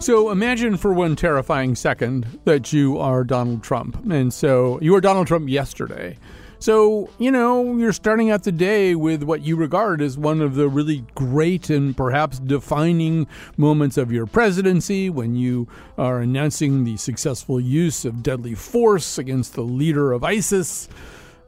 [0.00, 4.02] So imagine for one terrifying second that you are Donald Trump.
[4.10, 6.16] And so you were Donald Trump yesterday.
[6.58, 10.54] So, you know, you're starting out the day with what you regard as one of
[10.54, 13.26] the really great and perhaps defining
[13.58, 15.68] moments of your presidency when you
[15.98, 20.88] are announcing the successful use of deadly force against the leader of ISIS.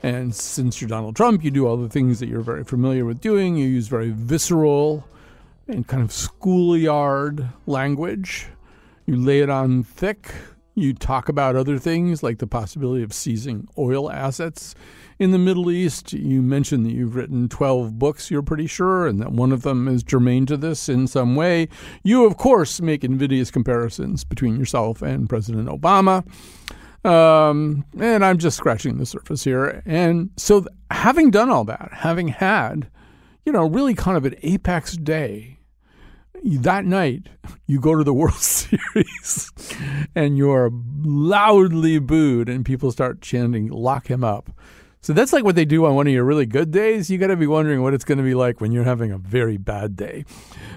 [0.03, 3.23] And since you're Donald Trump, you do all the things that you're very familiar with
[3.23, 3.57] doing.
[3.57, 5.09] You use very visceral
[5.69, 8.47] and kind of schoolyard language.
[9.07, 10.33] You lay it on thick.
[10.75, 14.75] You talk about other things like the possibility of seizing oil assets
[15.19, 16.13] in the Middle East.
[16.13, 19.87] You mentioned that you've written 12 books, you're pretty sure, and that one of them
[19.87, 21.69] is germane to this in some way.
[22.03, 26.25] You, of course, make invidious comparisons between yourself and President Obama.
[27.05, 29.83] Um, and I'm just scratching the surface here.
[29.85, 32.89] And so, having done all that, having had,
[33.45, 35.59] you know, really kind of an apex day
[36.45, 37.29] that night
[37.67, 39.53] you go to the World Series
[40.15, 40.71] and you're
[41.03, 44.51] loudly booed and people start chanting lock him up.
[45.01, 47.11] So that's like what they do on one of your really good days.
[47.11, 49.19] You got to be wondering what it's going to be like when you're having a
[49.19, 50.25] very bad day.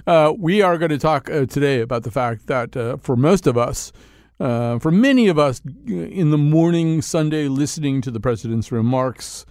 [0.07, 3.45] Uh, we are going to talk uh, today about the fact that uh, for most
[3.45, 3.91] of us,
[4.39, 9.45] uh, for many of us in the morning Sunday listening to the president's remarks,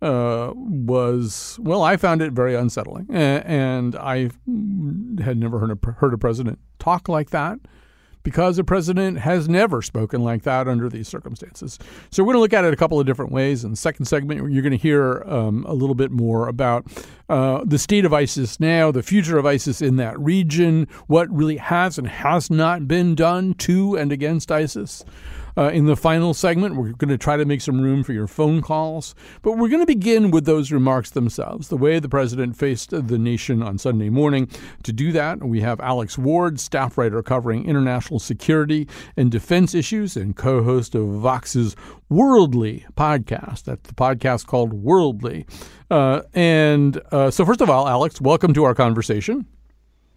[0.00, 4.30] uh, was well, I found it very unsettling, and, I
[5.22, 7.58] had never heard a, heard a president talk like that
[8.22, 11.78] because a president has never spoken like that under these circumstances.
[12.10, 13.64] So we're going to look at it a couple of different ways.
[13.64, 16.86] In the second segment, you're going to hear um, a little bit more about
[17.28, 21.56] uh, the state of ISIS now, the future of ISIS in that region, what really
[21.56, 25.04] has and has not been done to and against ISIS.
[25.58, 28.28] Uh, in the final segment, we're going to try to make some room for your
[28.28, 32.56] phone calls, but we're going to begin with those remarks themselves, the way the president
[32.56, 34.48] faced the nation on Sunday morning.
[34.84, 38.86] To do that, we have Alex Ward, staff writer covering international security
[39.16, 41.74] and defense issues and co host of Vox's
[42.08, 43.64] Worldly podcast.
[43.64, 45.44] That's the podcast called Worldly.
[45.90, 49.44] Uh, and uh, so, first of all, Alex, welcome to our conversation.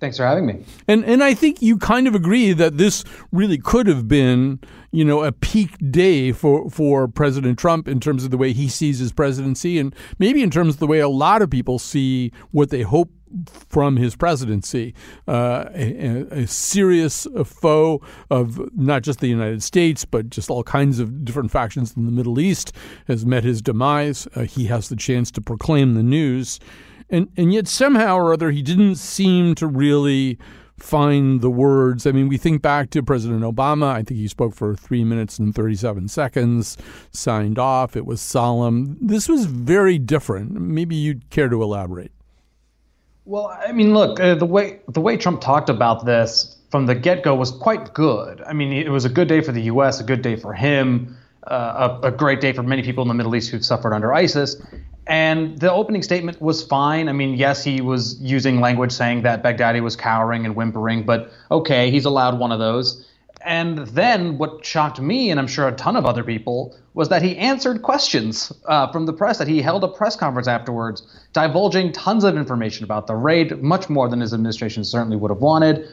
[0.01, 0.65] Thanks for having me.
[0.87, 4.59] And and I think you kind of agree that this really could have been,
[4.91, 8.67] you know, a peak day for for President Trump in terms of the way he
[8.67, 12.31] sees his presidency and maybe in terms of the way a lot of people see
[12.49, 13.11] what they hope
[13.69, 14.95] from his presidency.
[15.27, 20.99] Uh, a, a, serious foe of not just the United States, but just all kinds
[20.99, 22.73] of different factions in the Middle East
[23.07, 24.27] has met his demise.
[24.35, 26.59] Uh, he has the chance to proclaim the news.
[27.11, 30.39] And and yet somehow or other he didn't seem to really
[30.81, 32.07] find the words.
[32.07, 33.91] I mean, we think back to President Obama.
[33.91, 36.77] I think he spoke for three minutes and 37 seconds,
[37.11, 37.95] signed off.
[37.95, 38.97] It was solemn.
[38.99, 40.53] This was very different.
[40.53, 42.11] Maybe you'd care to elaborate.
[43.25, 46.95] Well, I mean, look, uh, the way the way Trump talked about this from the
[46.95, 48.41] get go was quite good.
[48.41, 51.15] I mean, it was a good day for the U.S., a good day for him,
[51.47, 54.13] uh, a, a great day for many people in the Middle East who've suffered under
[54.13, 54.55] ISIS.
[55.07, 57.09] And the opening statement was fine.
[57.09, 61.31] I mean, yes, he was using language saying that Baghdadi was cowering and whimpering, but
[61.49, 63.07] okay, he's allowed one of those.
[63.43, 67.21] And then what shocked me, and I'm sure a ton of other people, was that
[67.21, 71.01] he answered questions uh, from the press, that he held a press conference afterwards,
[71.33, 75.41] divulging tons of information about the raid, much more than his administration certainly would have
[75.41, 75.87] wanted.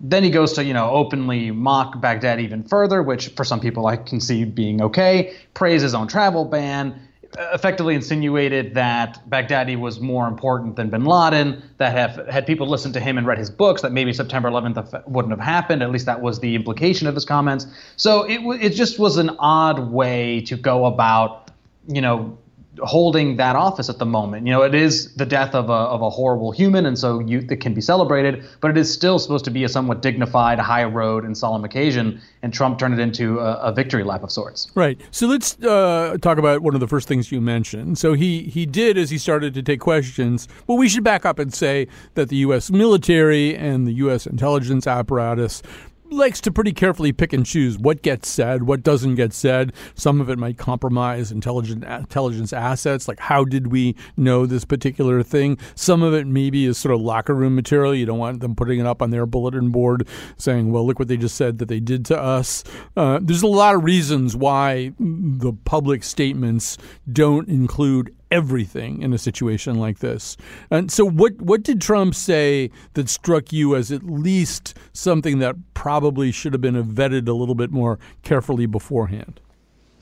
[0.00, 3.86] Then he goes to, you know, openly mock Baghdadi even further, which for some people
[3.86, 7.00] I can see being okay, praise his own travel ban,
[7.38, 12.94] effectively insinuated that Baghdadi was more important than bin Laden, that have had people listened
[12.94, 15.82] to him and read his books, that maybe September 11th wouldn't have happened.
[15.82, 17.66] At least that was the implication of his comments.
[17.96, 21.50] So it, it just was an odd way to go about,
[21.86, 22.36] you know,
[22.82, 24.46] holding that office at the moment.
[24.46, 27.46] You know, it is the death of a, of a horrible human, and so you,
[27.50, 30.84] it can be celebrated, but it is still supposed to be a somewhat dignified, high
[30.84, 34.70] road, and solemn occasion, and Trump turned it into a, a victory lap of sorts.
[34.74, 35.00] Right.
[35.10, 37.98] So let's uh, talk about one of the first things you mentioned.
[37.98, 41.38] So he, he did, as he started to take questions, well, we should back up
[41.38, 42.70] and say that the U.S.
[42.70, 44.26] military and the U.S.
[44.26, 45.62] intelligence apparatus
[46.10, 49.72] likes to pretty carefully pick and choose what gets said, what doesn't get said.
[49.94, 55.22] Some of it might compromise intelligent intelligence assets, like how did we know this particular
[55.22, 55.58] thing?
[55.74, 57.94] Some of it maybe is sort of locker room material.
[57.94, 61.08] You don't want them putting it up on their bulletin board saying, "Well, look what
[61.08, 62.64] they just said that they did to us."
[62.96, 66.78] Uh, there's a lot of reasons why the public statements
[67.10, 70.36] don't include everything in a situation like this.
[70.70, 75.56] And so, what what did Trump say that struck you as at least something that
[75.74, 79.40] probably should have been vetted a little bit more carefully beforehand?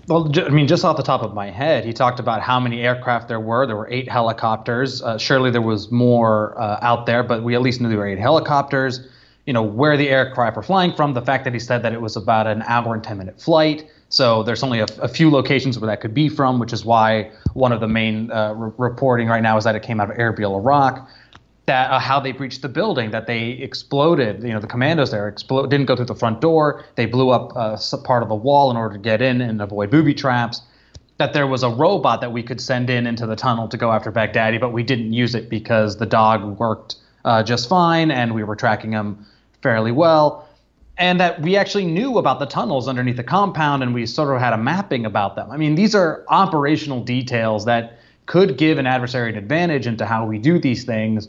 [0.08, 2.80] Well, I mean, just off the top of my head, he talked about how many
[2.80, 3.66] aircraft there were.
[3.66, 5.02] There were eight helicopters.
[5.02, 8.06] Uh, surely there was more uh, out there, but we at least knew there were
[8.06, 9.06] eight helicopters.
[9.44, 12.00] You know, where the aircraft were flying from, the fact that he said that it
[12.00, 13.90] was about an hour and 10 minute flight.
[14.10, 17.30] So there's only a, a, few locations where that could be from, which is why
[17.52, 20.16] one of the main uh, re- reporting right now is that it came out of
[20.16, 21.08] Erbil, Iraq.
[21.66, 24.42] That uh, how they breached the building, that they exploded.
[24.42, 26.84] You know, the commandos there didn't go through the front door.
[26.94, 29.90] They blew up uh, part of the wall in order to get in and avoid
[29.90, 30.62] booby traps.
[31.18, 33.92] That there was a robot that we could send in into the tunnel to go
[33.92, 36.94] after Baghdadi, but we didn't use it because the dog worked
[37.26, 39.26] uh, just fine and we were tracking him
[39.60, 40.47] fairly well
[40.98, 44.40] and that we actually knew about the tunnels underneath the compound and we sort of
[44.40, 45.50] had a mapping about them.
[45.50, 50.26] I mean, these are operational details that could give an adversary an advantage into how
[50.26, 51.28] we do these things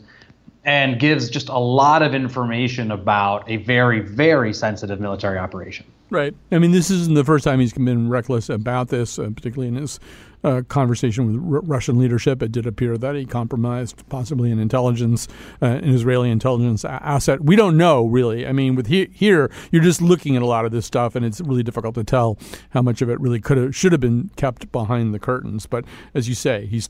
[0.64, 5.86] and gives just a lot of information about a very, very sensitive military operation.
[6.10, 6.34] Right.
[6.50, 9.76] I mean, this isn't the first time he's been reckless about this, uh, particularly in
[9.76, 10.00] his
[10.42, 12.42] uh, conversation with R- Russian leadership.
[12.42, 15.28] It did appear that he compromised possibly an intelligence,
[15.62, 17.44] uh, an Israeli intelligence a- asset.
[17.44, 18.44] We don't know really.
[18.44, 21.24] I mean, with he- here, you're just looking at a lot of this stuff, and
[21.24, 22.38] it's really difficult to tell
[22.70, 25.66] how much of it really could have should have been kept behind the curtains.
[25.66, 26.88] But as you say, he's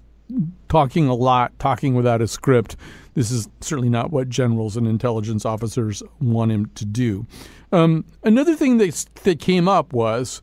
[0.69, 2.77] talking a lot, talking without a script.
[3.15, 7.27] This is certainly not what generals and intelligence officers want him to do.
[7.73, 10.43] Um, another thing that that came up was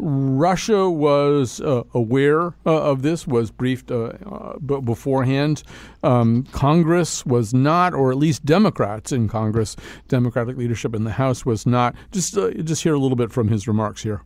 [0.00, 5.62] Russia was uh, aware uh, of this, was briefed uh, uh beforehand.
[6.02, 9.76] Um, Congress was not, or at least Democrats in Congress,
[10.06, 11.94] Democratic leadership in the House was not.
[12.12, 14.22] Just uh, just hear a little bit from his remarks here.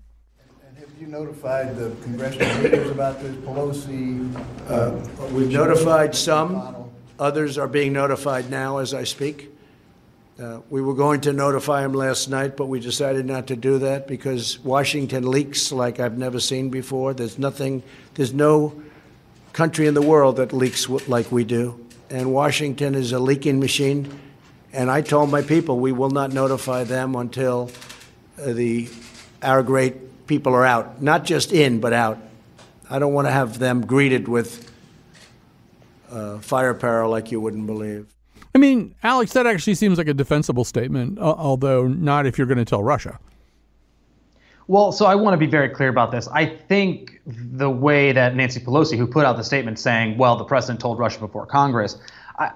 [1.03, 3.35] You notified the congressional leaders about this?
[3.39, 4.33] Pelosi.
[4.69, 6.93] Uh, we've notified some.
[7.19, 9.51] Others are being notified now as I speak.
[10.41, 13.79] Uh, we were going to notify him last night, but we decided not to do
[13.81, 17.15] that because Washington leaks like I've never seen before.
[17.15, 17.83] There's nothing,
[18.15, 18.81] there's no
[19.53, 21.85] country in the world that leaks like we do.
[22.11, 24.21] And Washington is a leaking machine.
[24.73, 27.73] And I told my people we will not notify them until
[28.41, 28.89] uh, the
[29.43, 32.19] our great people are out, not just in, but out.
[32.89, 34.71] I don't want to have them greeted with
[36.11, 38.07] uh, firepower like you wouldn't believe.
[38.55, 42.59] I mean, Alex, that actually seems like a defensible statement, although not if you're going
[42.59, 43.19] to tell Russia.
[44.69, 46.29] Well, so I want to be very clear about this.
[46.29, 50.45] I think the way that Nancy Pelosi, who put out the statement saying, well, the
[50.45, 51.97] president told Russia before Congress,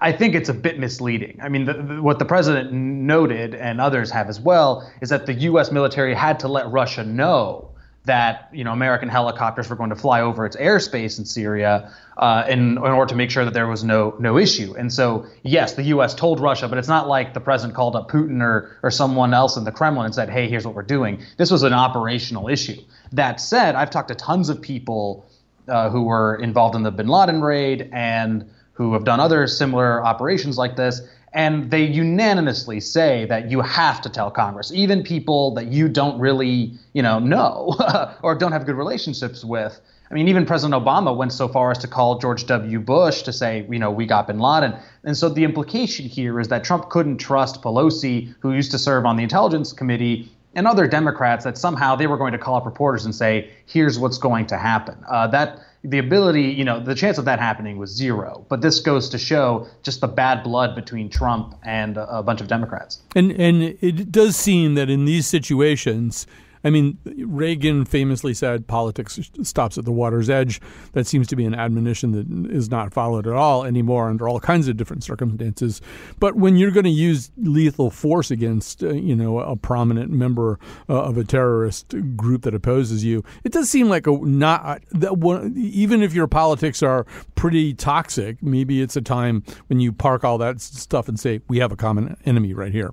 [0.01, 1.39] I, think it's a bit misleading.
[1.43, 5.27] I mean, the, the, what the president noted, and others have as well, is that
[5.27, 5.71] the U.S.
[5.71, 7.71] military had to let Russia know
[8.07, 12.45] that you know American helicopters were going to fly over its airspace in Syria uh,
[12.49, 14.75] in, in order to make sure that there was no no issue.
[14.77, 16.15] And so yes, the U.S.
[16.15, 19.57] told Russia, but it's not like the president called up Putin or or someone else
[19.57, 22.81] in the Kremlin and said, "Hey, here's what we're doing." This was an operational issue.
[23.13, 25.27] That said, I've talked to tons of people
[25.69, 30.05] uh, who were involved in the Bin Laden raid and who have done other similar
[30.05, 31.03] operations like this
[31.37, 36.19] and they unanimously say that you have to tell Congress, even people that you don't
[36.19, 37.77] really, you know, know
[38.23, 39.79] or don't have good relationships with.
[40.11, 42.81] I mean, even President Obama went so far as to call George W.
[42.81, 44.77] Bush to say, you know, we got bin Laden.
[45.05, 49.05] And so the implication here is that Trump couldn't trust Pelosi, who used to serve
[49.05, 52.65] on the Intelligence Committee, and other Democrats that somehow they were going to call up
[52.65, 54.97] reporters and say, here's what's going to happen.
[55.07, 58.45] Uh, that the ability, you know, the chance of that happening was zero.
[58.49, 62.49] But this goes to show just the bad blood between Trump and a, bunch of
[62.49, 63.01] Democrats.
[63.15, 66.27] And and it does seem that in these situations,
[66.67, 70.61] I mean, Reagan famously said politics stops at the water's edge.
[70.95, 74.41] That seems to be an admonition that is not followed at all anymore under all
[74.41, 75.81] kinds of different circumstances.
[76.19, 80.59] But when you're going to use lethal force against, uh, you know, a prominent member
[80.89, 85.19] uh, of a terrorist group that opposes you, it does seem like a not that
[85.19, 87.07] one, even if your politics are
[87.37, 91.61] pretty toxic, maybe it's a time when you park all that stuff and say we
[91.61, 92.93] have a common enemy right here.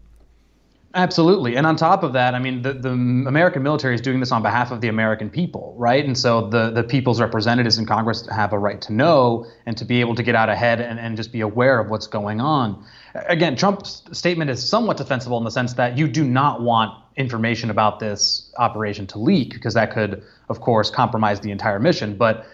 [0.95, 1.55] Absolutely.
[1.57, 4.43] And on top of that, I mean, the, the American military is doing this on
[4.43, 6.05] behalf of the American people, right?
[6.05, 9.85] And so the, the people's representatives in Congress have a right to know and to
[9.85, 12.85] be able to get out ahead and, and just be aware of what's going on.
[13.15, 17.71] Again, Trump's statement is somewhat defensible in the sense that you do not want information
[17.71, 22.15] about this operation to leak because that could, of course, compromise the entire mission.
[22.15, 22.45] But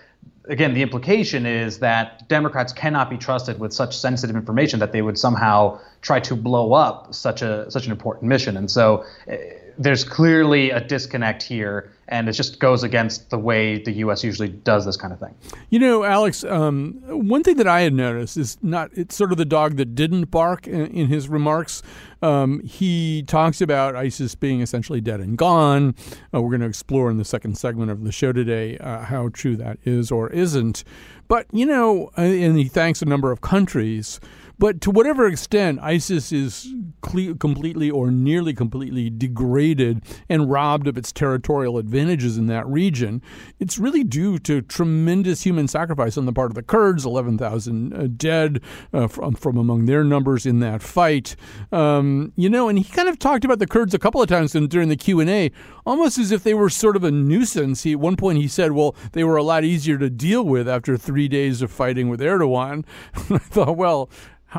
[0.46, 5.02] again, the implication is that Democrats cannot be trusted with such sensitive information that they
[5.02, 8.58] would somehow try to blow up such a such an important mission.
[8.58, 9.36] And so uh,
[9.80, 14.26] there's clearly a disconnect here, and it just goes against the way the U.S.
[14.26, 15.34] usually does this kind of thing.
[15.70, 19.38] You know, Alex, um, one thing that I had noticed is not it's sort of
[19.38, 21.82] the dog that didn't bark in, in his remarks.
[22.22, 25.96] Um, he talks about ISIS being essentially dead and gone.
[26.34, 29.30] Uh, we're going to explore in the second segment of the show today uh, how
[29.30, 30.84] true that is or isn't.
[31.30, 34.20] But you know, and he thanks a number of countries
[34.60, 40.98] but to whatever extent ISIS is cle- completely or nearly completely degraded and robbed of
[40.98, 43.22] its territorial advantages in that region,
[43.60, 48.08] it's really due to tremendous human sacrifice on the part of the Kurds, 11,000 uh,
[48.16, 48.62] dead
[48.94, 51.36] uh, from, from among their numbers in that fight.
[51.72, 54.52] Um, you know, and he kind of talked about the Kurds a couple of times
[54.52, 55.52] during the Q&A,
[55.86, 57.84] almost as if they were sort of a nuisance.
[57.84, 60.68] He, at one point he said, well, they were a lot easier to deal with
[60.68, 62.84] after three days of fighting with Erdogan.
[63.16, 64.10] I thought, well,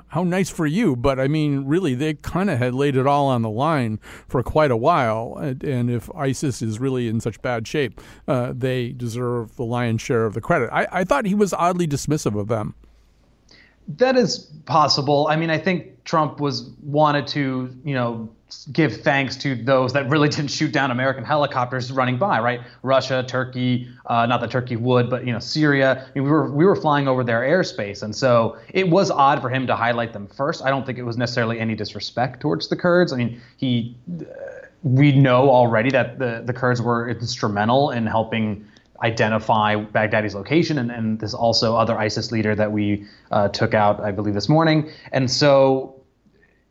[0.08, 0.96] how nice for you.
[0.96, 4.42] But I mean, really, they kind of had laid it all on the line for
[4.42, 5.36] quite a while.
[5.40, 10.02] And, and if ISIS is really in such bad shape, uh, they deserve the lion's
[10.02, 10.70] share of the credit.
[10.72, 12.74] I, I thought he was oddly dismissive of them.
[13.88, 15.26] That is possible.
[15.28, 18.30] I mean, I think Trump was wanted to, you know,
[18.72, 22.60] give thanks to those that really didn't shoot down American helicopters running by, right?
[22.82, 26.06] Russia, Turkey, uh, not that Turkey would, but you know, Syria.
[26.06, 29.40] I mean, we were we were flying over their airspace, and so it was odd
[29.40, 30.62] for him to highlight them first.
[30.62, 33.12] I don't think it was necessarily any disrespect towards the Kurds.
[33.12, 33.96] I mean, he.
[34.08, 34.24] Uh,
[34.82, 38.66] we know already that the, the Kurds were instrumental in helping
[39.02, 44.00] identify Baghdadi's location, and, and there's also other ISIS leader that we uh, took out,
[44.00, 44.90] I believe, this morning.
[45.12, 46.02] And so,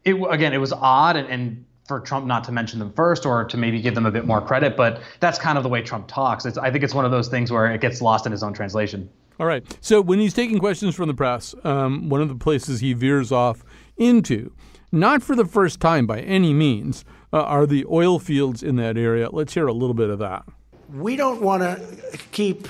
[0.04, 3.44] it again, it was odd, and, and for Trump not to mention them first or
[3.44, 4.78] to maybe give them a bit more credit.
[4.78, 6.46] But that's kind of the way Trump talks.
[6.46, 8.54] It's, I think it's one of those things where it gets lost in his own
[8.54, 9.10] translation.
[9.40, 9.66] All right.
[9.82, 13.32] So when he's taking questions from the press, um, one of the places he veers
[13.32, 13.64] off
[13.98, 14.54] into,
[14.92, 17.04] not for the first time by any means,
[17.34, 19.30] uh, are the oil fields in that area.
[19.32, 20.46] Let's hear a little bit of that.
[20.94, 22.68] We don't want to keep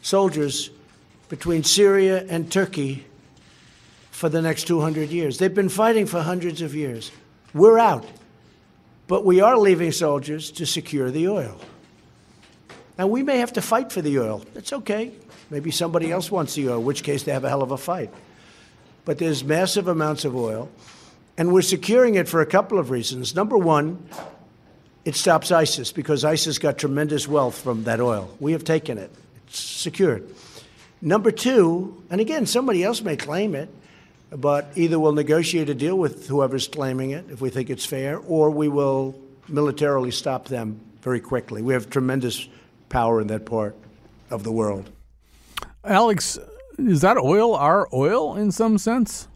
[0.00, 0.70] soldiers
[1.28, 3.04] between Syria and Turkey
[4.10, 5.38] for the next 200 years.
[5.38, 7.10] They've been fighting for hundreds of years.
[7.54, 8.04] We're out.
[9.08, 11.58] But we are leaving soldiers to secure the oil.
[12.98, 14.44] Now, we may have to fight for the oil.
[14.54, 15.12] That's okay.
[15.50, 17.78] Maybe somebody else wants the oil, in which case they have a hell of a
[17.78, 18.12] fight.
[19.04, 20.68] But there's massive amounts of oil,
[21.38, 23.34] and we're securing it for a couple of reasons.
[23.34, 24.06] Number one,
[25.06, 28.28] it stops ISIS because ISIS got tremendous wealth from that oil.
[28.40, 29.10] We have taken it,
[29.46, 30.28] it's secured.
[31.00, 33.70] Number two, and again, somebody else may claim it,
[34.30, 38.18] but either we'll negotiate a deal with whoever's claiming it if we think it's fair,
[38.18, 39.18] or we will
[39.48, 41.62] militarily stop them very quickly.
[41.62, 42.48] We have tremendous
[42.88, 43.76] power in that part
[44.30, 44.90] of the world.
[45.84, 46.38] Alex,
[46.78, 49.28] is that oil our oil in some sense?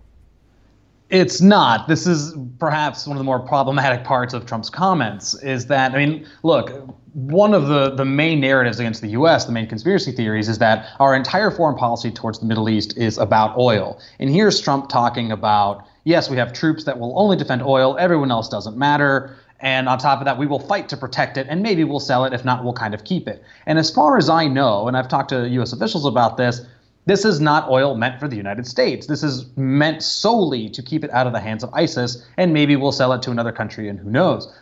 [1.13, 1.89] It's not.
[1.89, 5.99] This is perhaps one of the more problematic parts of Trump's comments is that, I
[5.99, 10.49] mean, look, one of the, the main narratives against the U.S., the main conspiracy theories,
[10.49, 14.01] is that our entire foreign policy towards the Middle East is about oil.
[14.21, 18.31] And here's Trump talking about, yes, we have troops that will only defend oil, everyone
[18.31, 19.37] else doesn't matter.
[19.61, 22.25] And on top of that, we will fight to protect it, and maybe we'll sell
[22.25, 22.33] it.
[22.33, 23.45] If not, we'll kind of keep it.
[23.67, 25.75] And as far as I know, and I've talked to U.S.
[25.75, 26.63] officials about this,
[27.07, 29.07] this is not oil meant for the United States.
[29.07, 32.77] This is meant solely to keep it out of the hands of ISIS, and maybe
[32.77, 34.53] we'll sell it to another country, and who knows.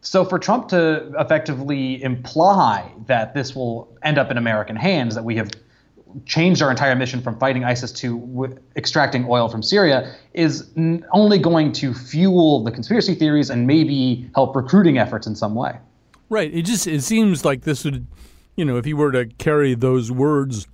[0.00, 5.24] So for Trump to effectively imply that this will end up in American hands, that
[5.24, 5.50] we have
[6.26, 11.04] changed our entire mission from fighting ISIS to w- extracting oil from Syria, is n-
[11.12, 15.78] only going to fuel the conspiracy theories and maybe help recruiting efforts in some way.
[16.28, 16.52] Right.
[16.52, 18.06] It just it seems like this would,
[18.56, 20.66] you know, if he were to carry those words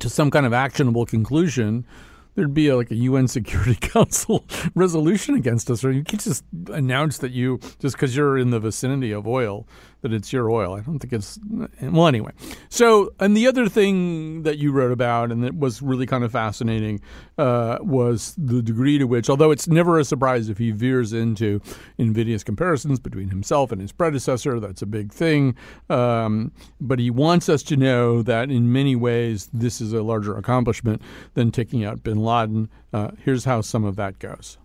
[0.00, 1.86] to some kind of actionable conclusion,
[2.34, 6.44] there'd be a, like a UN Security Council resolution against us, or you can't just
[6.68, 9.66] announce that you just because you're in the vicinity of oil
[10.02, 10.74] that it's your oil.
[10.74, 11.38] I don't think it's
[11.82, 12.32] well anyway.
[12.68, 16.32] So, and the other thing that you wrote about and that was really kind of
[16.32, 17.00] fascinating
[17.38, 21.60] uh, was the degree to which, although it's never a surprise if he veers into
[21.98, 25.54] invidious comparisons between himself and his predecessor, that's a big thing.
[25.88, 30.36] Um, but he wants us to know that in many ways this is a larger
[30.36, 31.02] accomplishment
[31.34, 32.68] than taking out Bin Laden.
[32.92, 34.58] Uh, here's how some of that goes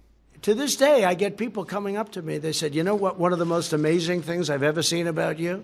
[0.45, 2.37] to this day, I get people coming up to me.
[2.37, 3.17] They said, You know what?
[3.17, 5.63] One of the most amazing things I've ever seen about you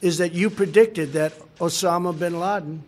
[0.00, 2.84] is that you predicted that Osama bin Laden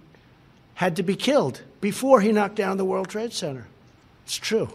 [0.74, 3.66] had to be killed before he knocked down the World Trade Center.
[4.24, 4.68] It's true.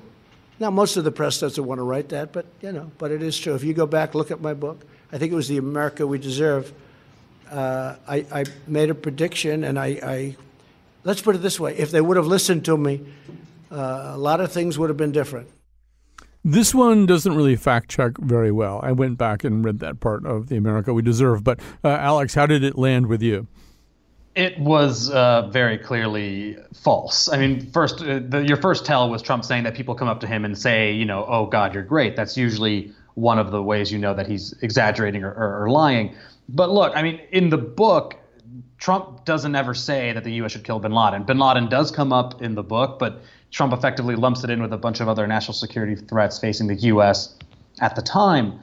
[0.59, 3.23] Now, most of the press doesn't want to write that, but you know, but it
[3.23, 3.55] is true.
[3.55, 4.85] If you go back, look at my book.
[5.13, 6.73] I think it was the America We Deserve.
[7.49, 10.35] Uh, I, I, made a prediction, and I, I,
[11.05, 13.05] let's put it this way: if they would have listened to me,
[13.71, 15.47] uh, a lot of things would have been different.
[16.47, 18.79] This one doesn't really fact check very well.
[18.83, 21.43] I went back and read that part of the America We Deserve.
[21.43, 23.47] But uh, Alex, how did it land with you?
[24.35, 27.29] It was uh, very clearly false.
[27.29, 30.19] I mean, first, uh, the, your first tell was Trump saying that people come up
[30.19, 32.15] to him and say, you know, oh God, you're great.
[32.15, 36.13] That's usually one of the ways you know that he's exaggerating or, or, or lying.
[36.47, 38.17] But look, I mean, in the book,
[38.77, 40.51] Trump doesn't ever say that the U.S.
[40.51, 41.23] should kill bin Laden.
[41.23, 43.23] Bin Laden does come up in the book, but
[43.55, 46.75] Trump effectively lumps it in with a bunch of other national security threats facing the
[46.91, 47.37] U.S.
[47.79, 48.59] at the time.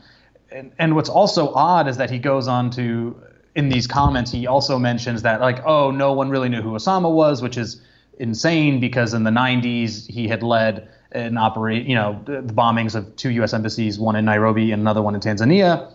[0.50, 3.16] And, and what's also odd is that he goes on to
[3.54, 7.10] in these comments, he also mentions that like, oh, no one really knew who Osama
[7.10, 7.80] was, which is
[8.18, 12.94] insane because in the 90s he had led an operate, you know, the, the bombings
[12.94, 13.54] of two U.S.
[13.54, 15.90] embassies, one in Nairobi and another one in Tanzania,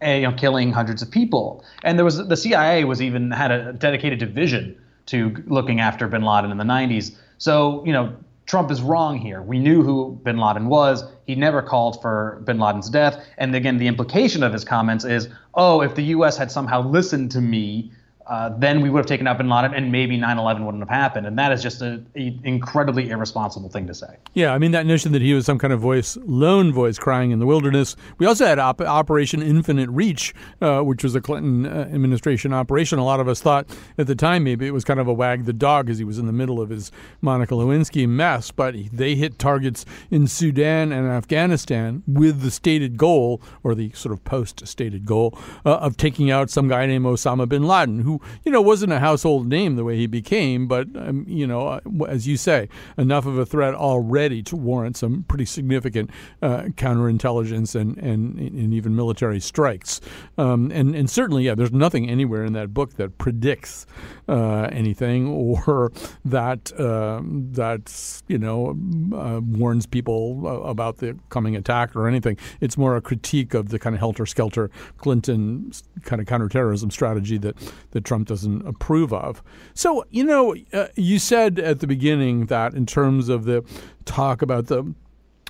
[0.00, 1.64] and, you know, killing hundreds of people.
[1.82, 6.22] And there was the CIA was even had a dedicated division to looking after Bin
[6.22, 7.16] Laden in the 90s.
[7.38, 9.42] So you know, Trump is wrong here.
[9.42, 11.04] We knew who bin Laden was.
[11.26, 13.24] He never called for bin Laden's death.
[13.38, 16.36] And again, the implication of his comments is, oh, if the U.S.
[16.36, 17.92] had somehow listened to me,
[18.26, 20.88] uh, then we would have taken out bin Laden and maybe 9 11 wouldn't have
[20.88, 21.26] happened.
[21.26, 24.16] And that is just an incredibly irresponsible thing to say.
[24.32, 27.30] Yeah, I mean, that notion that he was some kind of voice, lone voice crying
[27.30, 27.96] in the wilderness.
[28.18, 32.98] We also had Op- Operation Infinite Reach, uh, which was a Clinton uh, administration operation.
[32.98, 33.66] A lot of us thought
[33.98, 36.18] at the time maybe it was kind of a wag the dog as he was
[36.18, 36.90] in the middle of his
[37.20, 43.42] Monica Lewinsky mess, but they hit targets in Sudan and Afghanistan with the stated goal,
[43.62, 47.48] or the sort of post stated goal, uh, of taking out some guy named Osama
[47.48, 48.13] bin Laden, who
[48.44, 52.04] you know wasn't a household name the way he became, but um, you know, uh,
[52.08, 56.10] as you say, enough of a threat already to warrant some pretty significant
[56.42, 60.00] uh, counterintelligence and, and and even military strikes.
[60.38, 63.86] Um, and and certainly, yeah, there's nothing anywhere in that book that predicts
[64.28, 65.28] uh, anything
[65.64, 65.92] or
[66.24, 68.76] that uh, that you know
[69.14, 72.36] uh, warns people about the coming attack or anything.
[72.60, 77.38] It's more a critique of the kind of helter skelter Clinton kind of counterterrorism strategy
[77.38, 77.56] that
[77.92, 79.42] that Trump doesn't approve of.
[79.74, 83.64] So you know, uh, you said at the beginning that in terms of the
[84.04, 84.94] talk about the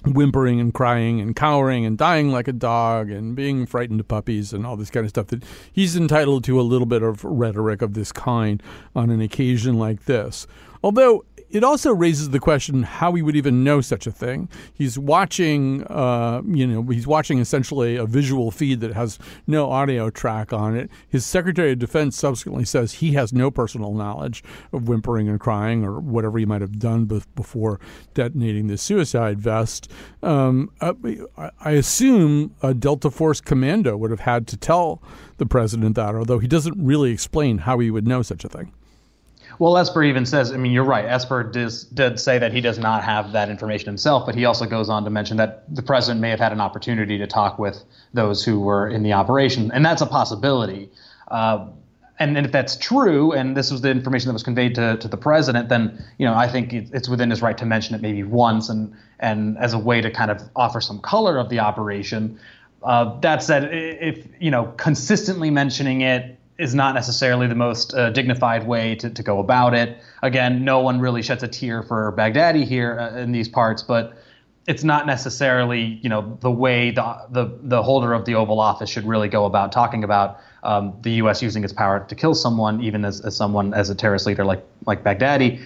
[0.07, 4.53] whimpering and crying and cowering and dying like a dog and being frightened of puppies
[4.53, 7.81] and all this kind of stuff that he's entitled to a little bit of rhetoric
[7.83, 8.63] of this kind
[8.95, 10.47] on an occasion like this.
[10.83, 14.49] Although it also raises the question how he would even know such a thing.
[14.73, 20.11] He's watching, uh, you know, he's watching essentially a visual feed that has no audio
[20.11, 20.91] track on it.
[21.09, 25.85] His Secretary of Defense subsequently says he has no personal knowledge of whimpering and crying
[25.85, 27.05] or whatever he might have done
[27.37, 27.79] before
[28.15, 29.89] detonating the suicide vest.
[30.25, 30.95] Um, uh,
[31.61, 35.01] I assume a Delta Force commando would have had to tell
[35.37, 38.73] the president that, although he doesn't really explain how he would know such a thing.
[39.59, 41.05] Well, Esper even says, I mean, you're right.
[41.05, 44.67] Esper does, did say that he does not have that information himself, but he also
[44.67, 47.83] goes on to mention that the president may have had an opportunity to talk with
[48.13, 50.91] those who were in the operation, and that's a possibility.
[51.29, 51.69] Uh,
[52.19, 55.09] and, and, if that's true, and this was the information that was conveyed to, to
[55.09, 58.23] the president, then you know I think it's within his right to mention it maybe
[58.23, 62.39] once, and and as a way to kind of offer some color of the operation.
[62.85, 68.11] Uh, that said, if you know consistently mentioning it is not necessarily the most uh,
[68.11, 69.99] dignified way to, to go about it.
[70.23, 74.17] Again, no one really sheds a tear for Baghdadi here uh, in these parts, but
[74.67, 78.89] it's not necessarily you know the way the, the the holder of the Oval Office
[78.89, 81.43] should really go about talking about um, the U.S.
[81.43, 84.65] using its power to kill someone, even as, as someone as a terrorist leader like
[84.87, 85.63] like Baghdadi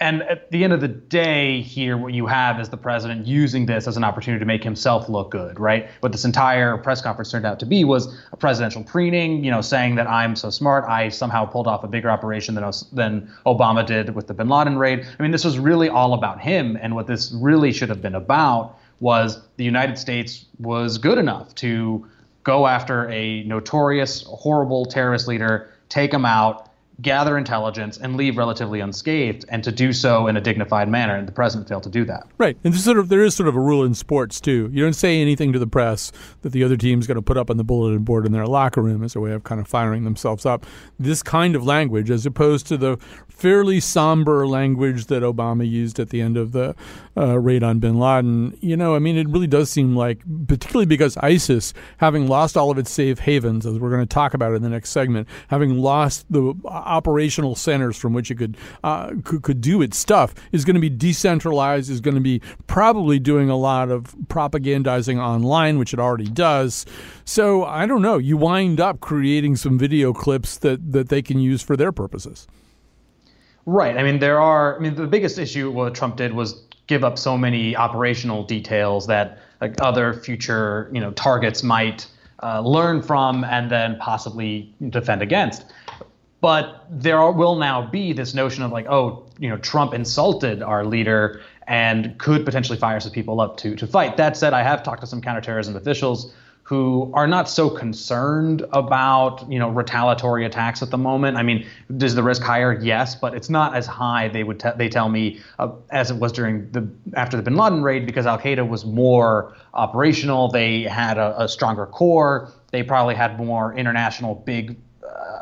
[0.00, 3.66] and at the end of the day, here, what you have is the president using
[3.66, 5.88] this as an opportunity to make himself look good, right?
[6.00, 9.60] What this entire press conference turned out to be was a presidential preening, you know,
[9.60, 13.84] saying that I'm so smart, I somehow pulled off a bigger operation than, than Obama
[13.84, 15.04] did with the bin Laden raid.
[15.18, 16.78] I mean, this was really all about him.
[16.80, 21.54] And what this really should have been about was the United States was good enough
[21.56, 22.06] to
[22.44, 26.67] go after a notorious, horrible terrorist leader, take him out,
[27.00, 31.14] gather intelligence and leave relatively unscathed, and to do so in a dignified manner.
[31.14, 32.26] And the president failed to do that.
[32.38, 34.68] Right, and sort of there is sort of a rule in sports too.
[34.72, 37.50] You don't say anything to the press that the other team's going to put up
[37.50, 40.04] on the bulletin board in their locker room as a way of kind of firing
[40.04, 40.66] themselves up.
[40.98, 46.10] This kind of language, as opposed to the fairly somber language that Obama used at
[46.10, 46.74] the end of the
[47.16, 48.56] uh, raid on Bin Laden.
[48.60, 52.70] You know, I mean, it really does seem like, particularly because ISIS, having lost all
[52.70, 55.78] of its safe havens, as we're going to talk about in the next segment, having
[55.78, 56.54] lost the
[56.88, 60.80] operational centers from which it could, uh, could, could do its stuff is going to
[60.80, 61.90] be decentralized.
[61.90, 66.86] Is going to be probably doing a lot of propagandizing online, which it already does.
[67.24, 68.18] So I don't know.
[68.18, 72.46] You wind up creating some video clips that that they can use for their purposes.
[73.66, 73.98] Right.
[73.98, 74.76] I mean, there are.
[74.76, 79.06] I mean, the biggest issue what Trump did was give up so many operational details
[79.06, 82.06] that like other future you know targets might
[82.42, 85.66] uh, learn from and then possibly defend against.
[86.40, 90.62] But there are, will now be this notion of like, oh, you know, Trump insulted
[90.62, 94.16] our leader and could potentially fire some people up to to fight.
[94.16, 96.32] That said, I have talked to some counterterrorism officials
[96.68, 101.38] who are not so concerned about you know retaliatory attacks at the moment.
[101.38, 101.66] I mean,
[102.00, 102.78] is the risk higher?
[102.78, 104.28] Yes, but it's not as high.
[104.28, 107.82] They would they tell me uh, as it was during the after the Bin Laden
[107.82, 110.50] raid because Al Qaeda was more operational.
[110.50, 112.52] They had a, a stronger core.
[112.70, 114.76] They probably had more international big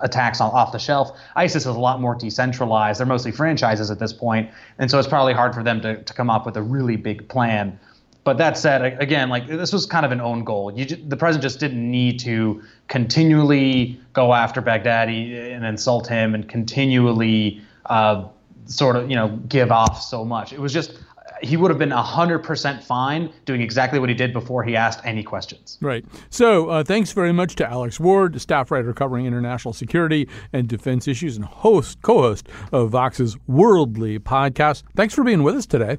[0.02, 1.18] attacks on, off the shelf.
[1.36, 3.00] ISIS is a lot more decentralized.
[3.00, 6.14] They're mostly franchises at this point, and so it's probably hard for them to, to
[6.14, 7.78] come up with a really big plan
[8.26, 10.76] but that said, again, like this was kind of an own goal.
[10.76, 16.48] You, the president just didn't need to continually go after Baghdadi and insult him and
[16.48, 18.26] continually uh,
[18.64, 20.52] sort of, you know, give off so much.
[20.52, 20.98] It was just
[21.42, 25.22] he would have been 100% fine doing exactly what he did before he asked any
[25.22, 25.78] questions.
[25.80, 26.04] Right.
[26.30, 31.06] So, uh, thanks very much to Alex Ward, staff writer covering international security and defense
[31.08, 34.82] issues and host co-host of Vox's Worldly podcast.
[34.94, 35.98] Thanks for being with us today.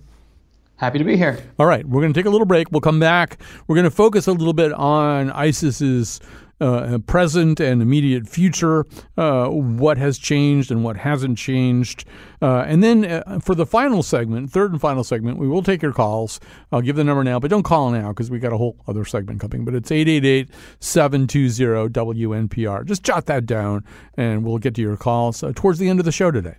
[0.77, 1.39] Happy to be here.
[1.57, 2.71] All right, we're going to take a little break.
[2.71, 3.41] We'll come back.
[3.67, 6.19] We're going to focus a little bit on ISIS's
[6.59, 8.85] uh, present and immediate future,
[9.17, 12.05] uh, what has changed and what hasn't changed.
[12.41, 15.81] Uh, and then uh, for the final segment, third and final segment, we will take
[15.81, 16.39] your calls.
[16.71, 19.05] I'll give the number now, but don't call now because we got a whole other
[19.05, 19.65] segment coming.
[19.65, 22.85] But it's 888 720 WNPR.
[22.85, 23.83] Just jot that down
[24.15, 26.55] and we'll get to your calls uh, towards the end of the show today.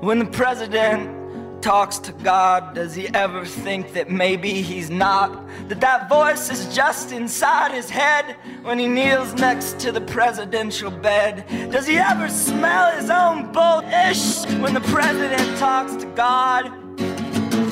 [0.00, 1.23] When the president
[1.64, 5.30] talks to God, does he ever think that maybe he's not?
[5.68, 10.90] That that voice is just inside his head when he kneels next to the presidential
[10.90, 11.46] bed?
[11.72, 16.70] Does he ever smell his own bullish when the president talks to God?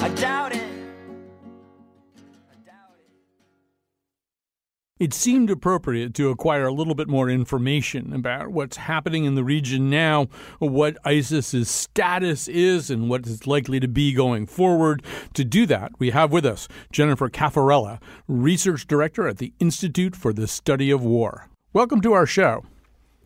[0.02, 0.81] I doubt it.
[5.02, 9.42] It seemed appropriate to acquire a little bit more information about what's happening in the
[9.42, 10.28] region now,
[10.60, 15.02] what ISIS's status is, and what is likely to be going forward.
[15.34, 20.32] To do that, we have with us Jennifer Cafarella, Research Director at the Institute for
[20.32, 21.48] the Study of War.
[21.72, 22.64] Welcome to our show.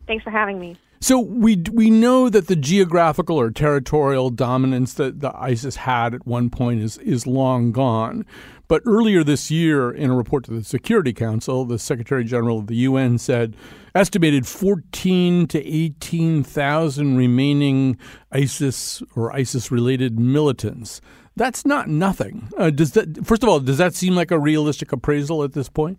[0.06, 0.78] Thanks for having me.
[1.00, 6.26] So we we know that the geographical or territorial dominance that the ISIS had at
[6.26, 8.24] one point is is long gone.
[8.68, 12.66] But earlier this year, in a report to the Security Council, the Secretary General of
[12.66, 13.56] the UN said
[13.94, 17.96] estimated 14 to 18,000 remaining
[18.32, 21.00] ISIS or ISIS related militants.
[21.36, 22.48] That's not nothing.
[22.56, 25.68] Uh, does that first of all, does that seem like a realistic appraisal at this
[25.68, 25.98] point?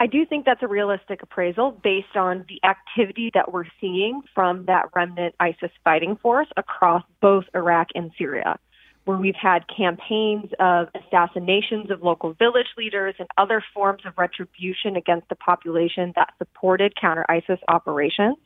[0.00, 4.64] I do think that's a realistic appraisal based on the activity that we're seeing from
[4.64, 8.58] that remnant ISIS fighting force across both Iraq and Syria
[9.10, 14.94] where we've had campaigns of assassinations of local village leaders and other forms of retribution
[14.94, 18.36] against the population that supported counter ISIS operations,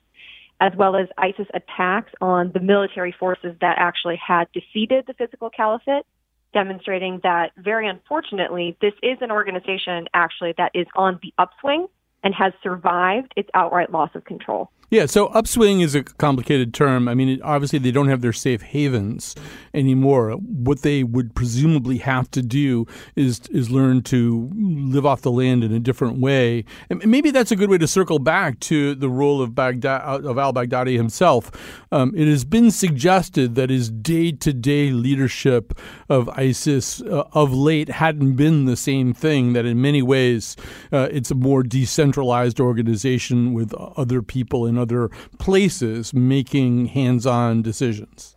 [0.62, 5.50] as well as ISIS attacks on the military forces that actually had defeated the physical
[5.50, 6.06] caliphate,
[6.54, 11.88] demonstrating that very unfortunately, this is an organization actually that is on the upswing
[12.22, 14.70] and has survived its outright loss of control.
[14.90, 17.08] Yeah, so upswing is a complicated term.
[17.08, 19.34] I mean, obviously they don't have their safe havens
[19.72, 20.32] anymore.
[20.32, 25.64] What they would presumably have to do is is learn to live off the land
[25.64, 26.64] in a different way.
[26.90, 30.38] And maybe that's a good way to circle back to the role of Baghdad of
[30.38, 31.50] al-Baghdadi himself.
[31.90, 38.34] Um, it has been suggested that his day-to-day leadership of ISIS uh, of late hadn't
[38.34, 39.54] been the same thing.
[39.54, 40.56] That in many ways
[40.92, 45.08] uh, it's a more decentralized organization with other people in other
[45.38, 48.36] places making hands on decisions?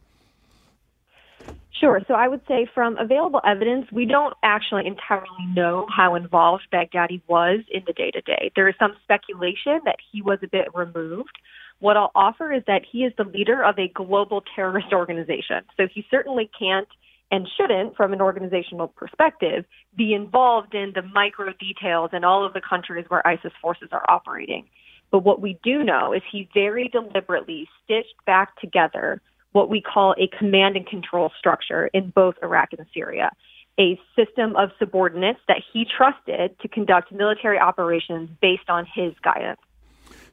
[1.80, 2.02] Sure.
[2.08, 7.22] So I would say from available evidence, we don't actually entirely know how involved Baghdadi
[7.28, 8.52] was in the day to day.
[8.56, 11.38] There is some speculation that he was a bit removed.
[11.80, 15.66] What I'll offer is that he is the leader of a global terrorist organization.
[15.78, 16.88] So he certainly can't
[17.30, 22.54] and shouldn't, from an organizational perspective, be involved in the micro details in all of
[22.54, 24.66] the countries where ISIS forces are operating.
[25.12, 29.22] But what we do know is he very deliberately stitched back together
[29.54, 33.32] what we call a command and control structure in both Iraq and Syria.
[33.80, 39.60] a system of subordinates that he trusted to conduct military operations based on his guidance.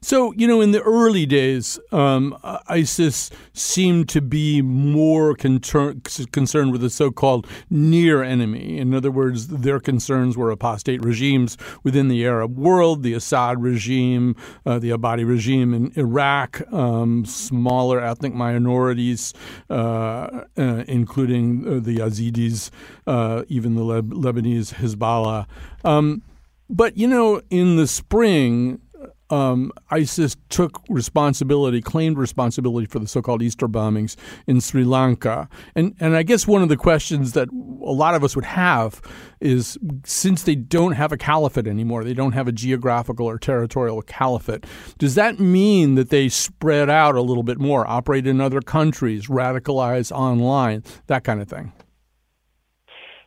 [0.05, 2.37] So, you know, in the early days, um,
[2.67, 8.77] ISIS seemed to be more concerned with the so called near enemy.
[8.77, 14.35] In other words, their concerns were apostate regimes within the Arab world, the Assad regime,
[14.63, 19.33] uh, the Abadi regime in Iraq, um, smaller ethnic minorities,
[19.71, 22.69] uh, uh, including uh, the Yazidis,
[23.07, 25.47] uh, even the Leb- Lebanese Hezbollah.
[25.83, 26.21] Um,
[26.69, 28.81] but, you know, in the spring,
[29.35, 34.15] um, ISIS took responsibility, claimed responsibility for the so-called Easter bombings
[34.47, 38.23] in Sri Lanka, and and I guess one of the questions that a lot of
[38.23, 39.01] us would have
[39.41, 44.01] is since they don't have a caliphate anymore, they don't have a geographical or territorial
[44.01, 44.65] caliphate.
[44.97, 49.27] Does that mean that they spread out a little bit more, operate in other countries,
[49.27, 51.73] radicalize online, that kind of thing?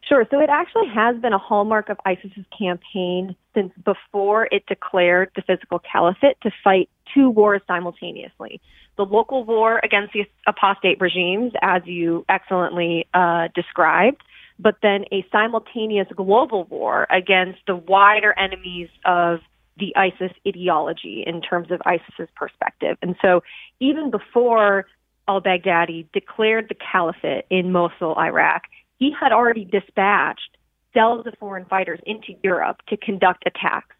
[0.08, 0.26] Sure.
[0.30, 5.42] So it actually has been a hallmark of ISIS's campaign since before it declared the
[5.42, 8.60] physical caliphate to fight two wars simultaneously.
[8.96, 14.22] The local war against the apostate regimes, as you excellently uh, described,
[14.58, 19.40] but then a simultaneous global war against the wider enemies of
[19.78, 22.96] the ISIS ideology in terms of ISIS's perspective.
[23.02, 23.42] And so
[23.78, 24.86] even before
[25.28, 28.62] al Baghdadi declared the caliphate in Mosul, Iraq,
[28.98, 30.56] he had already dispatched
[30.94, 33.94] cells of foreign fighters into Europe to conduct attacks.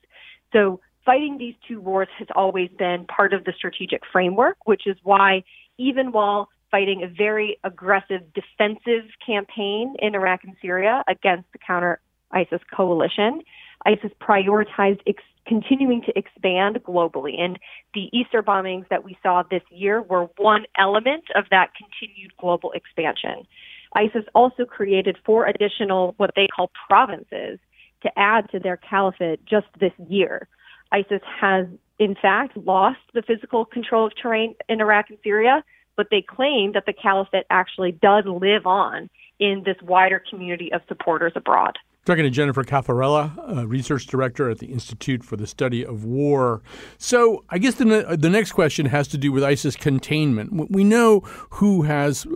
[0.52, 4.96] So fighting these two wars has always been part of the strategic framework, which is
[5.02, 5.44] why
[5.78, 12.00] even while fighting a very aggressive defensive campaign in Iraq and Syria against the counter
[12.30, 13.42] ISIS coalition,
[13.86, 17.40] ISIS prioritized ex- continuing to expand globally.
[17.40, 17.58] And
[17.94, 22.72] the Easter bombings that we saw this year were one element of that continued global
[22.72, 23.46] expansion.
[23.94, 27.58] ISIS also created four additional, what they call provinces,
[28.02, 30.48] to add to their caliphate just this year.
[30.92, 31.66] ISIS has,
[31.98, 35.64] in fact, lost the physical control of terrain in Iraq and Syria,
[35.96, 40.80] but they claim that the caliphate actually does live on in this wider community of
[40.88, 41.76] supporters abroad.
[42.04, 46.62] Talking to Jennifer Cafarella, research director at the Institute for the Study of War.
[46.96, 50.70] So, I guess the, the next question has to do with ISIS containment.
[50.70, 51.20] We know
[51.50, 52.26] who has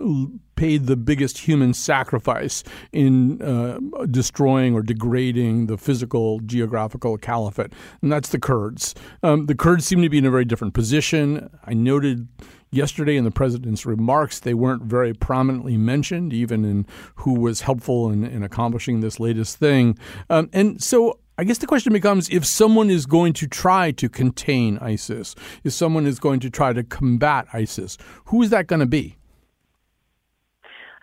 [0.63, 3.81] paid the biggest human sacrifice in uh,
[4.13, 8.95] destroying or degrading the physical geographical caliphate, and that's the Kurds.
[9.25, 11.51] Um, the Kurds seem to be in a very different position.
[11.65, 12.29] I noted
[12.71, 18.13] yesterday in the president's remarks, they weren't very prominently mentioned, even in who was helpful
[18.13, 19.99] in, in accomplishing this latest thing.
[20.31, 24.09] Um, and so I guess the question becomes if someone is going to try to
[24.09, 28.79] contain ISIS, if someone is going to try to combat ISIS, who is that going
[28.79, 29.17] to be?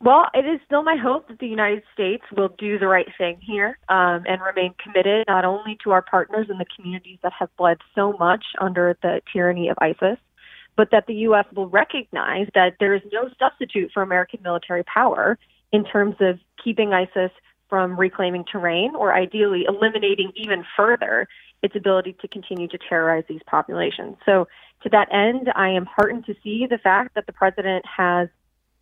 [0.01, 3.37] Well, it is still my hope that the United States will do the right thing
[3.41, 7.49] here um, and remain committed not only to our partners in the communities that have
[7.57, 10.17] bled so much under the tyranny of ISIS,
[10.77, 11.45] but that the U.S.
[11.53, 15.37] will recognize that there is no substitute for American military power
[15.73, 17.31] in terms of keeping ISIS
[17.67, 21.27] from reclaiming terrain or ideally eliminating even further
[21.61, 24.15] its ability to continue to terrorize these populations.
[24.25, 24.47] So,
[24.83, 28.29] to that end, I am heartened to see the fact that the president has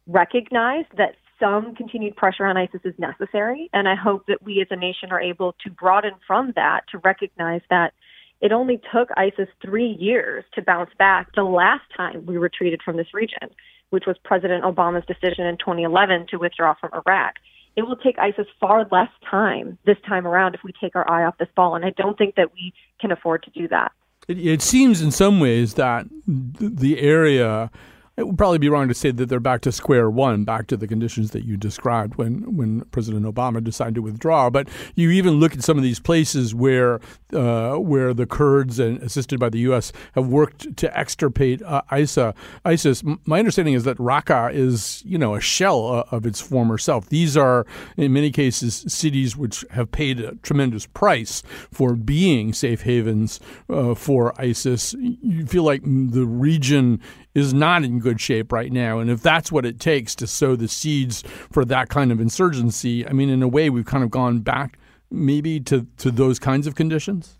[0.07, 3.69] recognized that some continued pressure on ISIS is necessary.
[3.73, 6.97] And I hope that we as a nation are able to broaden from that to
[6.99, 7.93] recognize that
[8.41, 12.97] it only took ISIS three years to bounce back the last time we retreated from
[12.97, 13.49] this region,
[13.89, 17.35] which was President Obama's decision in 2011 to withdraw from Iraq.
[17.75, 21.25] It will take ISIS far less time this time around if we take our eye
[21.25, 21.75] off this ball.
[21.75, 23.91] And I don't think that we can afford to do that.
[24.27, 27.71] It, it seems in some ways that the area
[28.17, 30.75] it would probably be wrong to say that they're back to square one, back to
[30.75, 34.49] the conditions that you described when, when President Obama decided to withdraw.
[34.49, 36.99] But you even look at some of these places where
[37.31, 42.33] uh, where the Kurds, and assisted by the U.S., have worked to extirpate uh, ISA,
[42.65, 43.03] ISIS.
[43.25, 47.09] My understanding is that Raqqa is you know a shell uh, of its former self.
[47.09, 52.81] These are in many cases cities which have paid a tremendous price for being safe
[52.81, 54.95] havens uh, for ISIS.
[54.97, 56.99] You feel like the region
[57.37, 58.97] is not in good shape right now.
[58.97, 63.07] And if that's what it takes to sow the seeds for that kind of insurgency,
[63.07, 64.79] I mean, in a way, we've kind of gone back
[65.11, 67.37] maybe to, to those kinds of conditions?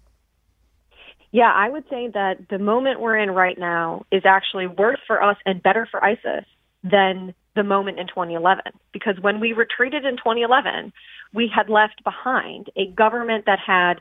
[1.31, 5.21] Yeah, I would say that the moment we're in right now is actually worse for
[5.21, 6.45] us and better for ISIS
[6.83, 8.65] than the moment in 2011.
[8.93, 10.93] Because when we retreated in 2011,
[11.33, 13.95] we had left behind a government that had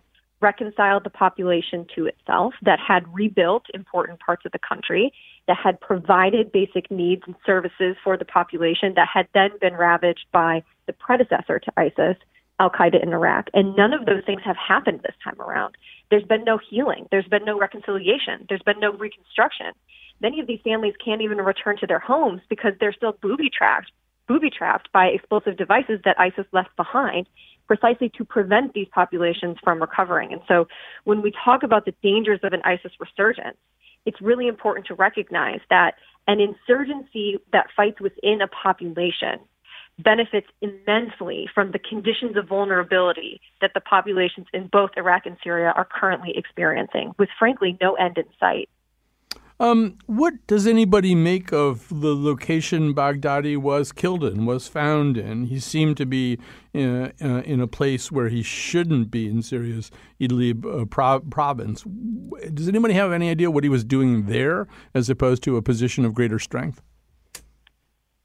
[0.46, 5.12] reconciled the population to itself, that had rebuilt important parts of the country,
[5.48, 10.26] that had provided basic needs and services for the population, that had then been ravaged
[10.30, 12.16] by the predecessor to ISIS,
[12.60, 13.44] Al Qaeda in Iraq.
[13.54, 15.72] And none of those things have happened this time around.
[16.10, 19.72] There's been no healing, there's been no reconciliation, there's been no reconstruction.
[20.20, 23.90] Many of these families can't even return to their homes because they're still booby trapped,
[24.28, 27.26] booby trapped by explosive devices that ISIS left behind
[27.66, 30.32] precisely to prevent these populations from recovering.
[30.32, 30.68] And so
[31.04, 33.56] when we talk about the dangers of an ISIS resurgence,
[34.04, 35.94] it's really important to recognize that
[36.28, 39.40] an insurgency that fights within a population
[39.98, 45.72] benefits immensely from the conditions of vulnerability that the populations in both Iraq and Syria
[45.74, 48.68] are currently experiencing, with frankly no end in sight.
[49.58, 55.44] Um, what does anybody make of the location Baghdadi was killed in, was found in?
[55.44, 56.38] He seemed to be
[56.74, 59.90] in a, uh, in a place where he shouldn't be in Syria's
[60.20, 61.84] Idlib uh, pro- province.
[62.52, 66.04] Does anybody have any idea what he was doing there as opposed to a position
[66.04, 66.82] of greater strength?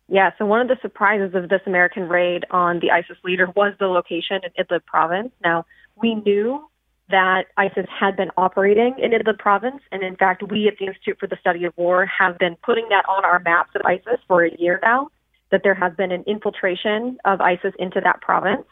[0.10, 3.74] Yeah, so one of the surprises of this American raid on the ISIS leader was
[3.80, 5.32] the location in Idlib province.
[5.42, 5.66] Now,
[5.96, 6.68] we knew
[7.12, 11.18] that ISIS had been operating in Idlib province, and in fact, we at the Institute
[11.20, 14.44] for the Study of War have been putting that on our maps of ISIS for
[14.44, 15.10] a year now,
[15.52, 18.66] that there has been an infiltration of ISIS into that province.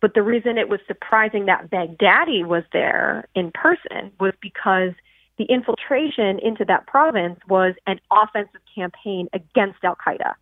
[0.00, 4.92] But the reason it was surprising that Baghdadi was there in person was because
[5.38, 10.34] the infiltration into that province was an offensive campaign against Al Qaeda.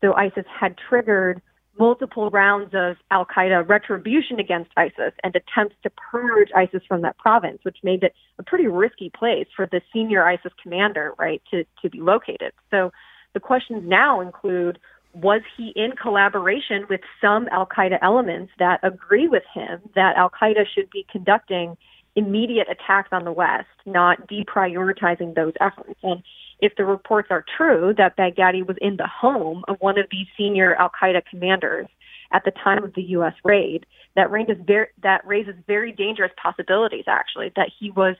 [0.00, 1.42] So ISIS had triggered
[1.80, 7.16] multiple rounds of Al Qaeda retribution against ISIS and attempts to purge ISIS from that
[7.16, 11.64] province, which made it a pretty risky place for the senior ISIS commander, right, to,
[11.80, 12.52] to be located.
[12.70, 12.92] So
[13.32, 14.78] the questions now include
[15.14, 20.30] was he in collaboration with some Al Qaeda elements that agree with him that Al
[20.30, 21.78] Qaeda should be conducting
[22.14, 25.98] immediate attacks on the West, not deprioritizing those efforts?
[26.02, 26.22] And
[26.60, 30.26] if the reports are true that Baghdadi was in the home of one of these
[30.36, 31.86] senior Al Qaeda commanders
[32.32, 33.34] at the time of the U.S.
[33.44, 37.04] raid, that raises very, that raises very dangerous possibilities.
[37.08, 38.16] Actually, that he was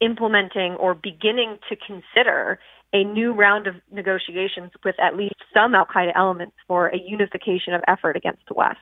[0.00, 2.58] implementing or beginning to consider
[2.92, 7.74] a new round of negotiations with at least some Al Qaeda elements for a unification
[7.74, 8.78] of effort against the West.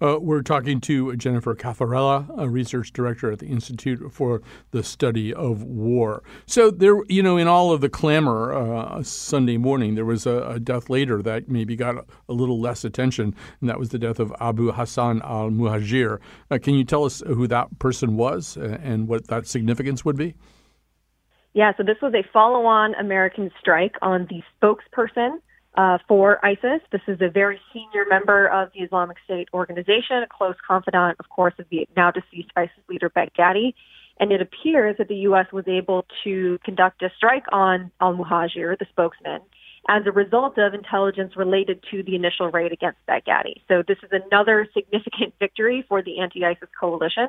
[0.00, 5.32] Uh, we're talking to Jennifer Cafarella, a research director at the Institute for the Study
[5.32, 6.22] of War.
[6.44, 10.42] So there, you know, in all of the clamor uh, Sunday morning, there was a,
[10.48, 13.98] a, death later that maybe got a, a, little less attention, and that was the
[13.98, 16.18] death of Abu Hassan al-Muhajir.
[16.50, 20.16] Uh, can you tell us who that person was uh, and what that significance would
[20.16, 20.34] be?
[21.54, 25.38] Yeah, so this was a follow-on American strike on the spokesperson
[25.76, 26.80] uh, for ISIS.
[26.90, 31.28] This is a very senior member of the Islamic State organization, a close confidant, of
[31.28, 33.74] course, of the now deceased ISIS leader Baghdadi.
[34.18, 35.46] And it appears that the U.S.
[35.52, 39.40] was able to conduct a strike on al Muhajir, the spokesman,
[39.88, 43.60] as a result of intelligence related to the initial raid against Baghdadi.
[43.68, 47.28] So this is another significant victory for the anti-ISIS coalition.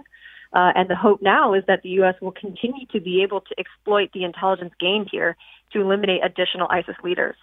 [0.54, 2.16] Uh, and the hope now is that the U.S.
[2.22, 5.36] will continue to be able to exploit the intelligence gained here
[5.74, 7.36] to eliminate additional ISIS leaders.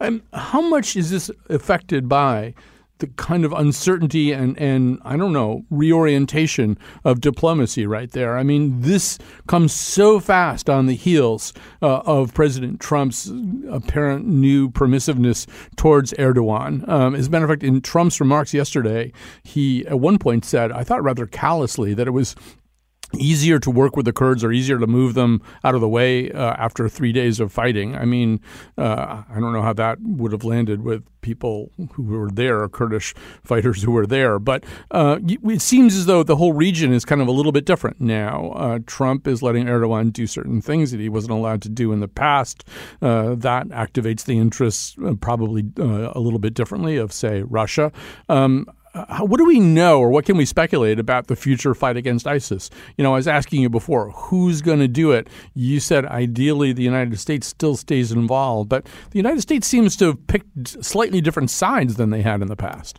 [0.00, 2.54] Um, how much is this affected by
[2.98, 8.38] the kind of uncertainty and, and I don't know, reorientation of diplomacy right there.
[8.38, 13.30] I mean, this comes so fast on the heels uh, of President Trump's
[13.68, 16.88] apparent new permissiveness towards Erdogan.
[16.88, 20.72] Um, as a matter of fact, in Trump's remarks yesterday, he at one point said,
[20.72, 22.34] I thought rather callously, that it was
[23.14, 26.30] easier to work with the Kurds or easier to move them out of the way
[26.32, 27.96] uh, after three days of fighting.
[27.96, 28.40] I mean,
[28.76, 33.14] uh, I don't know how that would have landed with people who were there, Kurdish
[33.42, 34.38] fighters who were there.
[34.38, 37.64] But uh, it seems as though the whole region is kind of a little bit
[37.64, 38.52] different now.
[38.52, 42.00] Uh, Trump is letting Erdogan do certain things that he wasn't allowed to do in
[42.00, 42.64] the past.
[43.02, 47.90] Uh, that activates the interests uh, probably a little bit differently of, say, Russia.
[48.28, 51.98] Um, Uh, what do we know or what can we speculate about the future fight
[51.98, 52.70] against ISIS?
[52.96, 55.28] You know, I was asking you before, who's going to do it?
[55.52, 60.06] You said ideally the United States still stays involved, but the United States seems to
[60.06, 62.98] have picked slightly different sides than they had in the past.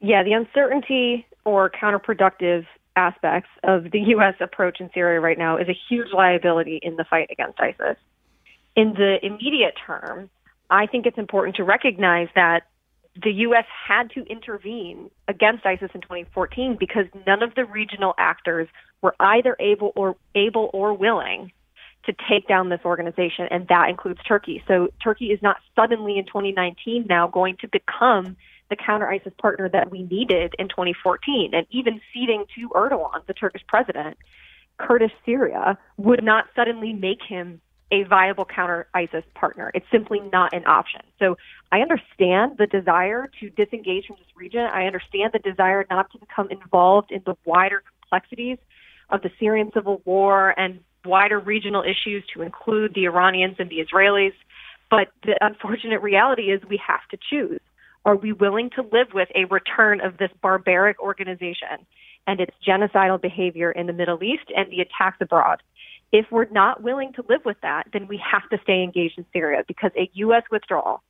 [0.00, 2.66] Yeah, the uncertainty or counterproductive
[2.96, 4.34] aspects of the U.S.
[4.40, 7.96] approach in Syria right now is a huge liability in the fight against ISIS.
[8.74, 10.28] In the immediate term,
[10.70, 12.62] I think it's important to recognize that
[13.22, 13.64] the U.S.
[13.86, 18.68] had to intervene against ISIS in 2014 because none of the regional actors
[19.02, 21.52] were either able or able or willing
[22.06, 24.62] to take down this organization, and that includes Turkey.
[24.68, 28.36] So Turkey is not suddenly in 2019 now going to become
[28.68, 33.34] the counter ISIS partner that we needed in 2014, and even ceding to Erdogan, the
[33.34, 34.16] Turkish president,
[34.78, 37.60] Kurdish Syria would not suddenly make him
[37.90, 39.70] a viable counter ISIS partner.
[39.74, 41.02] It's simply not an option.
[41.18, 41.36] So
[41.70, 44.62] I understand the desire to disengage from this region.
[44.62, 48.58] I understand the desire not to become involved in the wider complexities
[49.10, 53.84] of the Syrian civil war and wider regional issues to include the Iranians and the
[53.84, 54.32] Israelis.
[54.90, 57.60] But the unfortunate reality is we have to choose.
[58.04, 61.86] Are we willing to live with a return of this barbaric organization
[62.26, 65.62] and its genocidal behavior in the Middle East and the attacks abroad?
[66.14, 69.26] If we're not willing to live with that, then we have to stay engaged in
[69.32, 70.44] Syria because a U.S.
[70.48, 71.02] withdrawal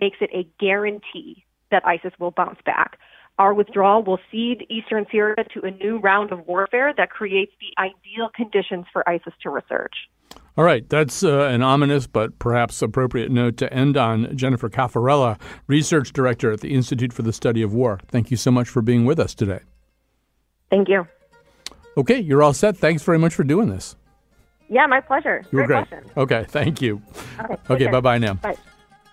[0.00, 2.98] makes it a guarantee that ISIS will bounce back.
[3.38, 7.78] Our withdrawal will cede eastern Syria to a new round of warfare that creates the
[7.78, 10.08] ideal conditions for ISIS to resurge.
[10.56, 14.34] All right, that's uh, an ominous but perhaps appropriate note to end on.
[14.38, 18.00] Jennifer Cafarella, Research Director at the Institute for the Study of War.
[18.08, 19.60] Thank you so much for being with us today.
[20.70, 21.06] Thank you.
[21.98, 22.78] Okay, you're all set.
[22.78, 23.96] Thanks very much for doing this.
[24.68, 25.44] Yeah, my pleasure.
[25.52, 25.88] You were great.
[25.88, 26.02] great.
[26.16, 27.00] Okay, thank you.
[27.40, 28.34] Okay, okay bye bye now.
[28.34, 28.56] Bye.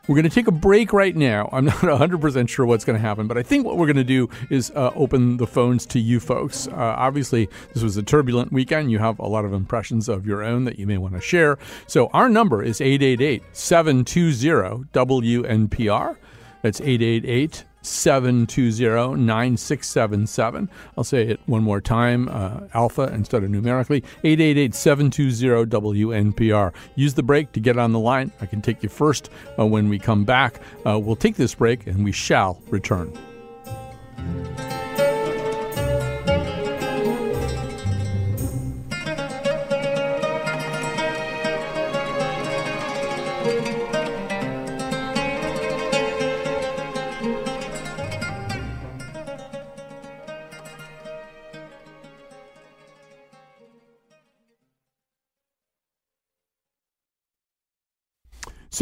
[0.08, 1.47] We're going to take a break right now.
[1.54, 4.04] I'm not 100% sure what's going to happen, but I think what we're going to
[4.04, 6.68] do is uh, open the phones to you folks.
[6.68, 8.91] Uh, obviously, this was a turbulent weekend.
[8.91, 11.58] You have a lot of impressions of your own that you may want to share.
[11.88, 16.18] So our number is 888 720 WNPR.
[16.64, 20.70] That's 888 720 9677.
[20.98, 26.74] I'll say it one more time uh, alpha instead of numerically 888 720 WNPR.
[26.96, 28.32] Use the break to get on the line.
[28.42, 29.30] I can take you first
[29.60, 30.60] uh, when we come back.
[30.86, 33.18] Uh, we'll take this break and we shall return.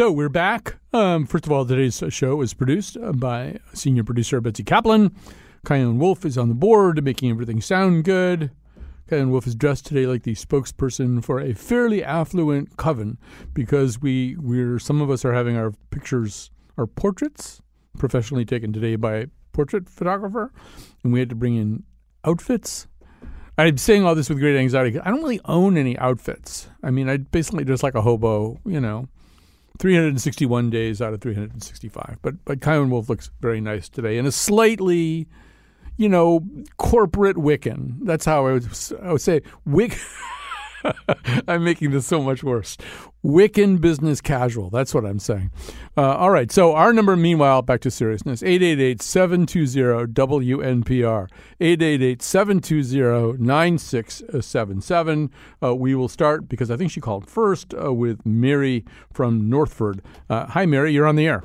[0.02, 0.78] So we're back.
[0.94, 5.16] Um, first of all, today's show is produced by senior producer Betsy Kaplan.
[5.68, 8.50] Chion Wolf is on the board, making everything sound good.
[9.08, 13.20] Chion Wolf is dressed today like the spokesperson for a fairly affluent coven
[13.54, 16.50] because we we're some of us are having our pictures,
[16.80, 17.62] our portraits,
[18.00, 20.52] professionally taken today by a portrait photographer,
[21.04, 21.84] and we had to bring in
[22.26, 22.88] outfits.
[23.56, 25.00] I'm saying all this with great anxiety.
[25.00, 26.70] I don't really own any outfits.
[26.82, 29.08] I mean, I basically just like a hobo, you know
[29.82, 32.20] 361 days out of 365.
[32.22, 35.28] But but Chion Wolf looks very nice today in a slightly,
[35.98, 36.46] you know,
[36.78, 37.98] corporate Wiccan.
[38.04, 38.68] That's how I would
[39.02, 39.98] I would say Wick.
[41.48, 42.78] I'm making this so much worse.
[43.24, 44.70] Wiccan business casual.
[44.70, 45.52] That's what I'm saying.
[45.96, 46.52] Uh, all right.
[46.52, 51.28] So our number, meanwhile, back to seriousness 888 720 WNPR.
[51.60, 55.32] 888 720 9677.
[55.62, 60.02] Uh, we will start, because I think she called first, uh, with Mary from Northford.
[60.30, 60.94] Uh, hi, Mary.
[60.94, 61.44] You're on the air.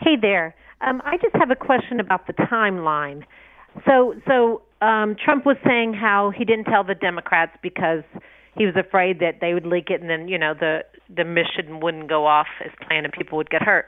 [0.00, 0.54] Hey there.
[0.82, 3.24] Um, I just have a question about the timeline.
[3.86, 8.02] So, so um, Trump was saying how he didn't tell the Democrats because
[8.56, 10.80] he was afraid that they would leak it and then you know the
[11.14, 13.86] the mission wouldn't go off as planned and people would get hurt.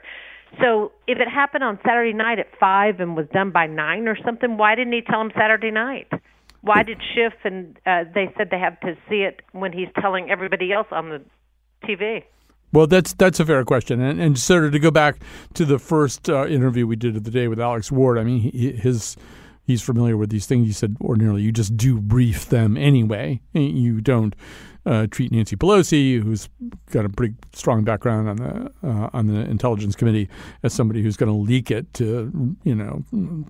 [0.61, 4.17] So if it happened on Saturday night at five and was done by nine or
[4.23, 6.07] something, why didn't he tell them Saturday night?
[6.61, 10.29] Why did Schiff and uh, they said they have to see it when he's telling
[10.29, 11.21] everybody else on the
[11.85, 12.23] TV?
[12.71, 15.17] Well, that's that's a fair question, and, and sort of to go back
[15.53, 18.17] to the first uh, interview we did of the day with Alex Ward.
[18.17, 19.15] I mean, he, his
[19.63, 20.67] he's familiar with these things.
[20.67, 23.41] He said ordinarily you just do brief them anyway.
[23.53, 24.35] You don't
[24.85, 26.49] uh, treat Nancy Pelosi, who's
[26.91, 30.29] got a pretty strong background on the uh, on the Intelligence Committee,
[30.63, 33.03] as somebody who's going to leak it to you know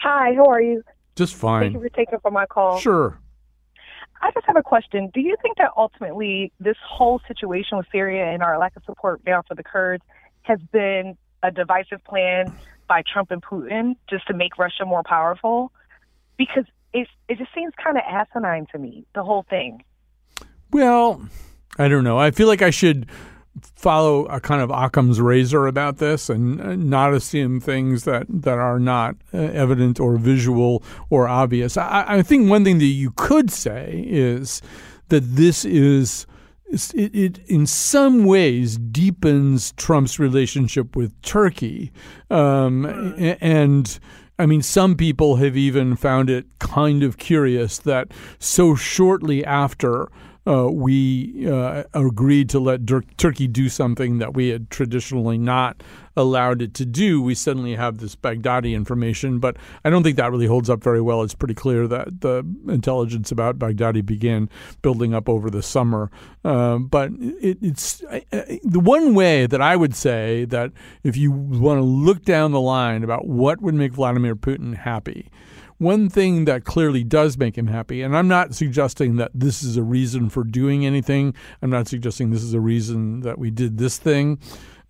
[0.00, 0.34] Hi.
[0.34, 0.82] How are you?
[1.16, 1.62] Just fine.
[1.62, 2.78] Thank you for taking for my call.
[2.78, 3.18] Sure.
[4.22, 5.10] I just have a question.
[5.12, 9.22] Do you think that ultimately this whole situation with Syria and our lack of support
[9.26, 10.02] now for the Kurds
[10.42, 12.52] has been a divisive plan
[12.88, 15.72] by Trump and Putin just to make Russia more powerful?
[16.36, 19.82] Because it it just seems kind of asinine to me, the whole thing.
[20.70, 21.22] Well,
[21.78, 22.18] I don't know.
[22.18, 23.06] I feel like I should
[23.74, 28.78] follow a kind of Occam's razor about this and not assume things that, that are
[28.78, 31.76] not uh, evident or visual or obvious.
[31.76, 34.62] I, I think one thing that you could say is
[35.08, 36.26] that this is
[36.94, 41.90] it, it, in some ways deepens Trump's relationship with Turkey,
[42.30, 42.86] um,
[43.40, 43.98] and
[44.38, 50.08] I mean, some people have even found it kind of curious that so shortly after
[50.46, 55.82] uh, we uh, agreed to let Dur- Turkey do something that we had traditionally not
[56.16, 59.38] allowed it to do, we suddenly have this Baghdadi information.
[59.38, 61.22] But I don't think that really holds up very well.
[61.22, 64.48] It's pretty clear that the intelligence about Baghdadi began
[64.82, 66.10] building up over the summer.
[66.44, 70.72] Uh, but it, it's I, I, the one way that I would say that
[71.04, 75.28] if you want to look down the line about what would make Vladimir Putin happy
[75.80, 79.78] one thing that clearly does make him happy, and I'm not suggesting that this is
[79.78, 81.34] a reason for doing anything.
[81.62, 84.38] I'm not suggesting this is a reason that we did this thing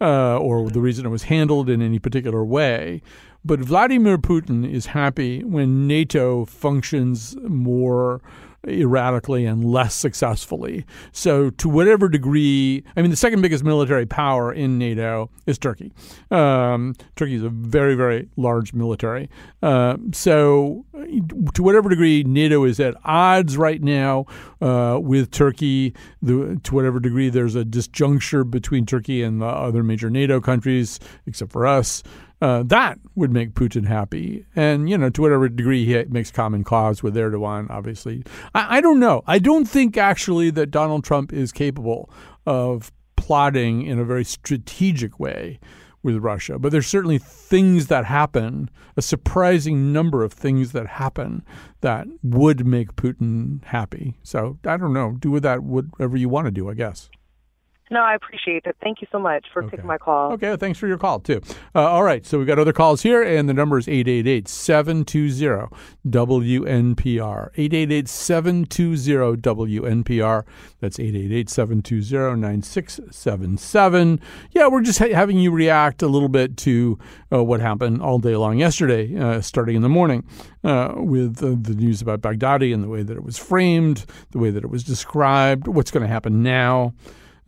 [0.00, 3.02] uh, or the reason it was handled in any particular way.
[3.44, 8.20] But Vladimir Putin is happy when NATO functions more
[8.66, 10.84] erratically and less successfully.
[11.12, 15.92] So, to whatever degree, I mean, the second biggest military power in NATO is Turkey.
[16.30, 19.30] Um, Turkey is a very, very large military.
[19.62, 20.84] Uh, so,
[21.54, 24.26] to whatever degree NATO is at odds right now
[24.60, 29.82] uh, with Turkey, the, to whatever degree there's a disjuncture between Turkey and the other
[29.82, 32.02] major NATO countries, except for us.
[32.40, 34.46] Uh, that would make Putin happy.
[34.56, 38.24] And, you know, to whatever degree he makes common cause with Erdogan, obviously.
[38.54, 39.22] I, I don't know.
[39.26, 42.10] I don't think actually that Donald Trump is capable
[42.46, 45.60] of plotting in a very strategic way
[46.02, 46.58] with Russia.
[46.58, 51.44] But there's certainly things that happen, a surprising number of things that happen
[51.82, 54.16] that would make Putin happy.
[54.22, 55.16] So I don't know.
[55.18, 57.10] Do with that whatever you want to do, I guess.
[57.92, 58.76] No, I appreciate it.
[58.80, 59.72] Thank you so much for Okay.
[59.72, 60.32] taking my call.
[60.34, 61.40] Okay, thanks for your call, too.
[61.74, 65.68] Uh, all right, so we've got other calls here, and the number is 888 720
[66.08, 67.50] WNPR.
[67.56, 70.44] 888 720 WNPR.
[70.80, 74.20] That's 888 720 9677.
[74.52, 76.96] Yeah, we're just ha- having you react a little bit to
[77.32, 80.24] uh, what happened all day long yesterday, uh, starting in the morning,
[80.62, 84.38] uh, with uh, the news about Baghdadi and the way that it was framed, the
[84.38, 86.94] way that it was described, what's going to happen now.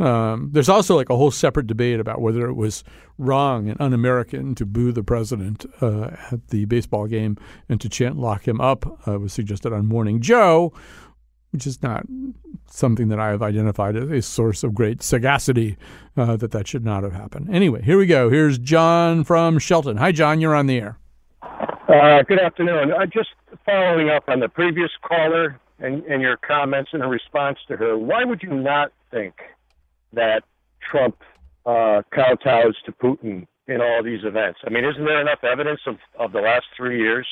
[0.03, 2.83] Um, there's also like a whole separate debate about whether it was
[3.19, 7.37] wrong and un-American to boo the president uh, at the baseball game
[7.69, 10.73] and to chant "lock him up." Uh, was suggested on Morning Joe,
[11.53, 12.05] which is not
[12.67, 15.77] something that I have identified as a source of great sagacity.
[16.17, 17.55] Uh, that that should not have happened.
[17.55, 18.29] Anyway, here we go.
[18.29, 19.99] Here's John from Shelton.
[19.99, 20.41] Hi, John.
[20.41, 20.99] You're on the air.
[21.89, 22.93] Uh, good afternoon.
[22.93, 23.31] Uh, just
[23.65, 28.25] following up on the previous caller and, and your comments in response to her, why
[28.25, 29.35] would you not think
[30.13, 30.45] that
[30.81, 31.17] Trump
[31.67, 34.61] uh, kowtows to Putin in all these events?
[34.65, 37.27] I mean, isn't there enough evidence of, of the last three years?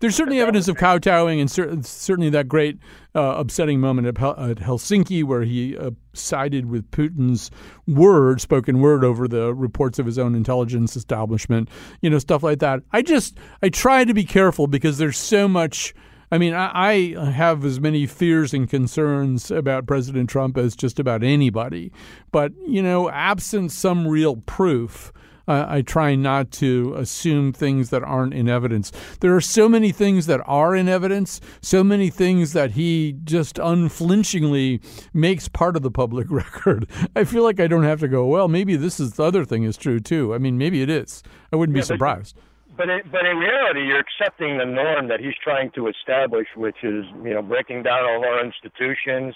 [0.00, 2.78] There's certainly evidence of kowtowing, and cer- certainly that great
[3.14, 7.50] uh, upsetting moment at, Hel- at Helsinki where he uh, sided with Putin's
[7.86, 11.68] word, spoken word, over the reports of his own intelligence establishment.
[12.00, 12.82] You know, stuff like that.
[12.92, 15.94] I just I try to be careful because there's so much.
[16.32, 20.98] I mean, I, I have as many fears and concerns about President Trump as just
[20.98, 21.92] about anybody.
[22.30, 25.12] But, you know, absent some real proof,
[25.46, 28.92] uh, I try not to assume things that aren't in evidence.
[29.20, 33.58] There are so many things that are in evidence, so many things that he just
[33.58, 34.80] unflinchingly
[35.12, 36.88] makes part of the public record.
[37.14, 39.64] I feel like I don't have to go, well, maybe this is the other thing
[39.64, 40.32] is true too.
[40.32, 41.22] I mean, maybe it is.
[41.52, 42.38] I wouldn't Yeah, be surprised.
[42.76, 46.76] But it, but in reality, you're accepting the norm that he's trying to establish, which
[46.82, 49.34] is you know breaking down all our institutions,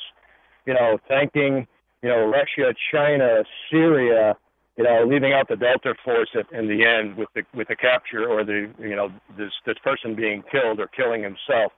[0.65, 1.67] you know, thanking
[2.03, 4.37] you know Russia, China, Syria,
[4.77, 7.77] you know, leaving out the Delta Force at, in the end with the with the
[7.77, 11.73] capture or the you know this this person being killed or killing himself.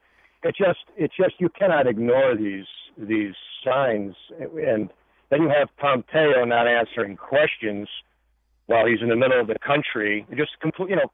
[0.44, 3.34] It just it's just you cannot ignore these these
[3.64, 4.90] signs, and
[5.30, 7.88] then you have Pompeo not answering questions
[8.66, 10.26] while he's in the middle of the country.
[10.36, 11.10] Just complete, you know,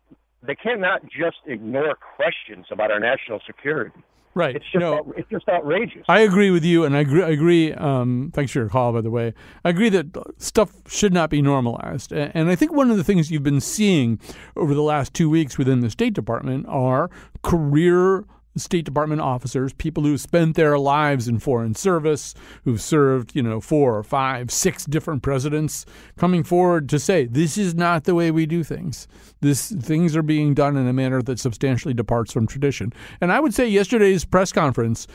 [0.47, 3.97] they cannot just ignore questions about our national security.
[4.37, 4.57] Right.
[4.57, 4.95] It's just No.
[4.97, 6.05] out- it's just outrageous.
[6.09, 7.23] I agree with you, and I agree.
[7.23, 9.33] I agree um, thanks for your call, by the way.
[9.65, 10.07] I agree that
[10.39, 14.19] stuff should not be normalized, and I think one of the things you've been seeing
[14.57, 17.11] over the last two weeks within the State Department are
[17.43, 18.25] career
[18.57, 22.35] State Department officers, people who spent their lives in foreign service,
[22.65, 25.85] who've served, you know, four or five, six different presidents,
[26.17, 29.09] coming forward to say this is not the way we do things.
[29.41, 32.93] This things are being done in a manner that substantially departs from tradition.
[33.21, 35.07] And I would say yesterday's press conference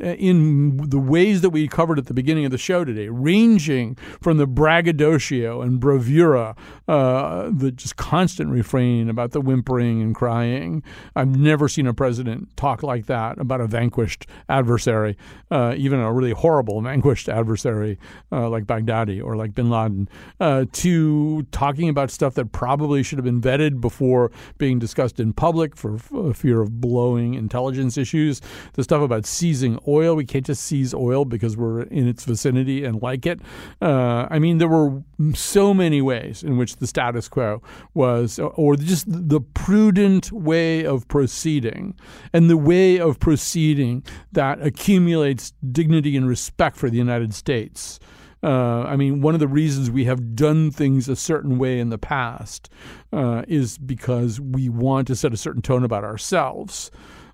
[0.00, 4.36] in the ways that we covered at the beginning of the show today, ranging from
[4.38, 6.54] the braggadocio and bravura,
[6.86, 10.82] uh, the just constant refrain about the whimpering and crying.
[11.16, 15.16] I've never seen a president talk like that about a vanquished adversary,
[15.50, 17.98] uh, even a really horrible vanquished adversary
[18.32, 20.08] uh, like Baghdadi or like bin Laden,
[20.40, 25.32] uh, to talking about stuff that probably should have been vetted before being discussed in
[25.32, 28.40] public for f- fear of blowing intelligence issues.
[28.74, 30.14] The stuff about seizing oil.
[30.14, 33.40] We can't just seize oil because we're in its vicinity and like it.
[33.80, 35.02] Uh, I mean, there were
[35.34, 37.62] so many ways in which the status quo
[37.94, 41.94] was, or just the prudent way of proceeding,
[42.32, 47.98] and the way of proceeding that accumulates dignity and respect for the United States.
[48.42, 51.88] Uh, I mean, one of the reasons we have done things a certain way in
[51.88, 52.70] the past
[53.12, 56.90] uh, is because we want to set a certain tone about ourselves.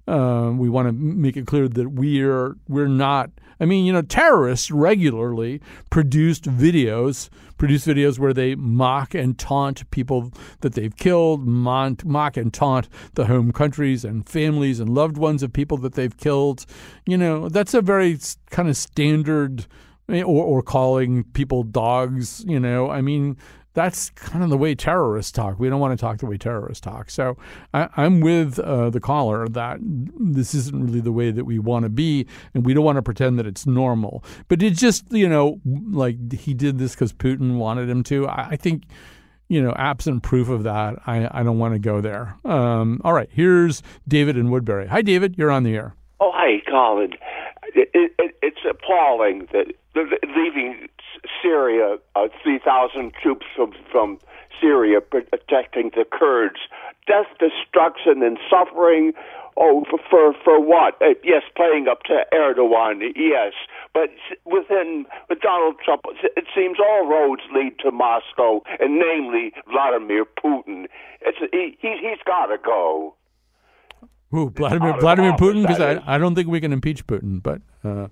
[0.06, 3.30] Uh, we want to make it clear that we're we're not.
[3.60, 9.88] I mean, you know, terrorists regularly produced videos, produce videos where they mock and taunt
[9.90, 15.16] people that they've killed, mock, mock and taunt the home countries and families and loved
[15.16, 16.66] ones of people that they've killed.
[17.06, 18.18] You know, that's a very
[18.50, 19.66] kind of standard.
[20.06, 22.90] Or, or calling people dogs, you know.
[22.90, 23.38] I mean,
[23.74, 25.58] that's kind of the way terrorists talk.
[25.58, 27.10] We don't want to talk the way terrorists talk.
[27.10, 27.36] So
[27.74, 31.82] I, am with uh, the caller that this isn't really the way that we want
[31.82, 34.24] to be, and we don't want to pretend that it's normal.
[34.46, 35.60] But it's just, you know,
[35.90, 38.28] like he did this because Putin wanted him to.
[38.28, 38.84] I, I, think,
[39.48, 42.36] you know, absent proof of that, I, I don't want to go there.
[42.44, 44.86] Um, all right, here's David in Woodbury.
[44.86, 45.34] Hi, David.
[45.36, 45.96] You're on the air.
[46.20, 47.14] Oh, hi, Colin.
[47.74, 49.74] It, it, it's appalling that
[50.36, 50.88] leaving
[51.42, 54.18] Syria, uh, 3,000 troops from, from
[54.60, 56.60] Syria protecting the Kurds.
[57.06, 59.12] Death, destruction, and suffering.
[59.56, 60.94] Oh, for, for, for what?
[61.00, 63.52] Uh, yes, playing up to Erdogan, yes.
[63.92, 64.10] But
[64.44, 66.02] within with Donald Trump,
[66.36, 70.86] it seems all roads lead to Moscow, and namely Vladimir Putin.
[71.20, 73.14] It's, he, he, he's got to go.
[74.30, 75.62] Who, Vladimir, Vladimir Putin?
[75.62, 78.08] Because I, I don't think we can impeach Putin, but uh,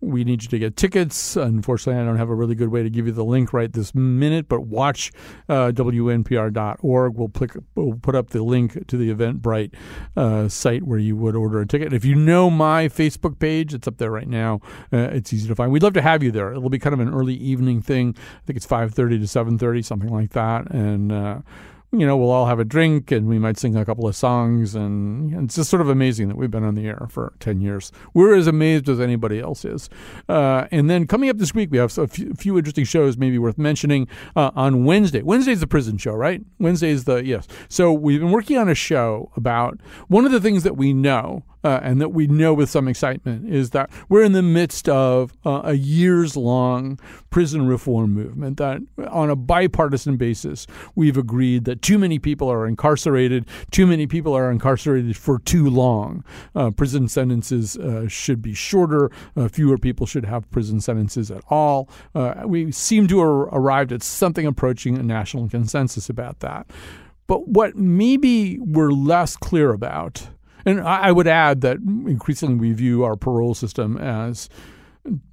[0.00, 1.36] we need you to get tickets.
[1.36, 3.94] Unfortunately, I don't have a really good way to give you the link right this
[3.94, 5.10] minute, but watch
[5.48, 7.14] uh, WNPR.org.
[7.14, 9.74] We'll, click, we'll put up the link to the Eventbrite
[10.16, 11.92] uh, site where you would order a ticket.
[11.92, 14.60] If you know my Facebook page, it's up there right now.
[14.92, 15.72] Uh, it's easy to find.
[15.72, 16.52] We'd love to have you there.
[16.52, 18.14] It'll be kind of an early evening thing.
[18.16, 20.70] I think it's 5.30 to 7.30, something like that.
[20.70, 21.38] And uh,
[21.90, 24.74] you know, we'll all have a drink and we might sing a couple of songs.
[24.74, 27.90] And it's just sort of amazing that we've been on the air for 10 years.
[28.12, 29.88] We're as amazed as anybody else is.
[30.28, 33.56] Uh, and then coming up this week, we have a few, interesting shows maybe worth
[33.56, 35.22] mentioning uh, on Wednesday.
[35.22, 36.42] Wednesday's the prison show, right?
[36.58, 37.46] Wednesday is the, yes.
[37.68, 41.44] So we've been working on a show about one of the things that we know
[41.64, 45.32] uh, and that we know with some excitement is that we're in the midst of
[45.44, 46.98] uh, a years long
[47.30, 52.66] prison reform movement that on a bipartisan basis we've agreed that too many people are
[52.66, 56.24] incarcerated too many people are incarcerated for too long.
[56.54, 59.10] Uh, prison sentences uh, should be shorter.
[59.36, 61.88] Uh, fewer people should have prison sentences at all.
[62.14, 66.66] Uh, we seem to have arrived at something approaching a national consensus about that.
[67.26, 70.28] But what maybe we're less clear about
[70.64, 74.48] and I would add that increasingly we view our parole system as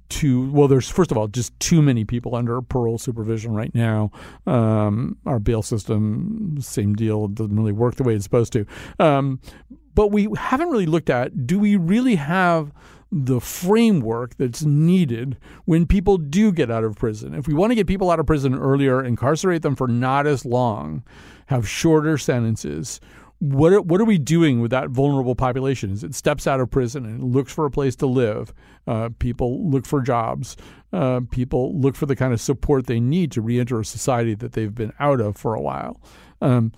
[0.08, 4.10] too well there's first of all just too many people under parole supervision right now.
[4.46, 8.66] Um, our bail system same deal doesn't really work the way it's supposed to.
[8.98, 9.40] Um,
[9.94, 12.72] but we haven't really looked at do we really have
[13.10, 17.34] the framework that's needed when people do get out of prison?
[17.34, 20.44] If we want to get people out of prison earlier incarcerate them for not as
[20.44, 21.02] long
[21.46, 23.00] have shorter sentences
[23.38, 25.92] what are, what are we doing with that vulnerable population?
[25.92, 28.52] As it steps out of prison and looks for a place to live,
[28.86, 30.56] uh, people look for jobs.
[30.92, 34.52] Uh, people look for the kind of support they need to reenter a society that
[34.52, 36.00] they've been out of for a while.
[36.40, 36.72] Um,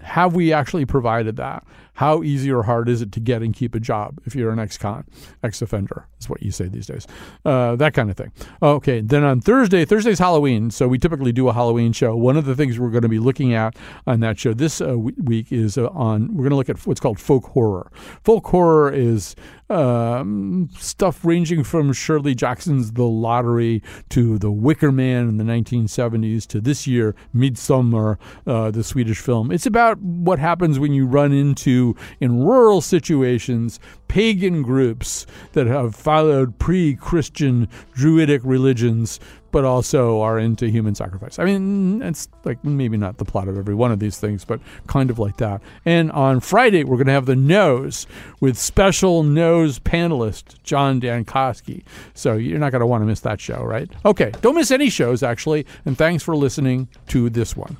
[0.00, 1.64] have we actually provided that?
[1.94, 4.58] How easy or hard is it to get and keep a job if you're an
[4.58, 5.04] ex-con,
[5.42, 7.06] ex-offender is what you say these days.
[7.44, 8.32] Uh, that kind of thing.
[8.62, 12.16] Okay, then on Thursday, Thursday's Halloween, so we typically do a Halloween show.
[12.16, 14.96] One of the things we're going to be looking at on that show this uh,
[14.98, 17.90] week is uh, on, we're going to look at what's called folk horror.
[18.24, 19.36] Folk horror is
[19.68, 26.46] um, stuff ranging from Shirley Jackson's The Lottery to The Wicker Man in the 1970s
[26.48, 28.18] to this year, Midsommar.
[28.46, 29.50] uh, the Swedish film.
[29.50, 35.94] It's about what happens when you run into, in rural situations, pagan groups that have
[35.94, 39.18] followed pre Christian Druidic religions,
[39.52, 41.38] but also are into human sacrifice.
[41.38, 44.60] I mean, it's like maybe not the plot of every one of these things, but
[44.86, 45.62] kind of like that.
[45.86, 48.06] And on Friday, we're going to have the nose
[48.40, 51.84] with special nose panelist John Dankosky.
[52.12, 53.90] So you're not going to want to miss that show, right?
[54.04, 55.64] Okay, don't miss any shows, actually.
[55.86, 57.78] And thanks for listening to this one.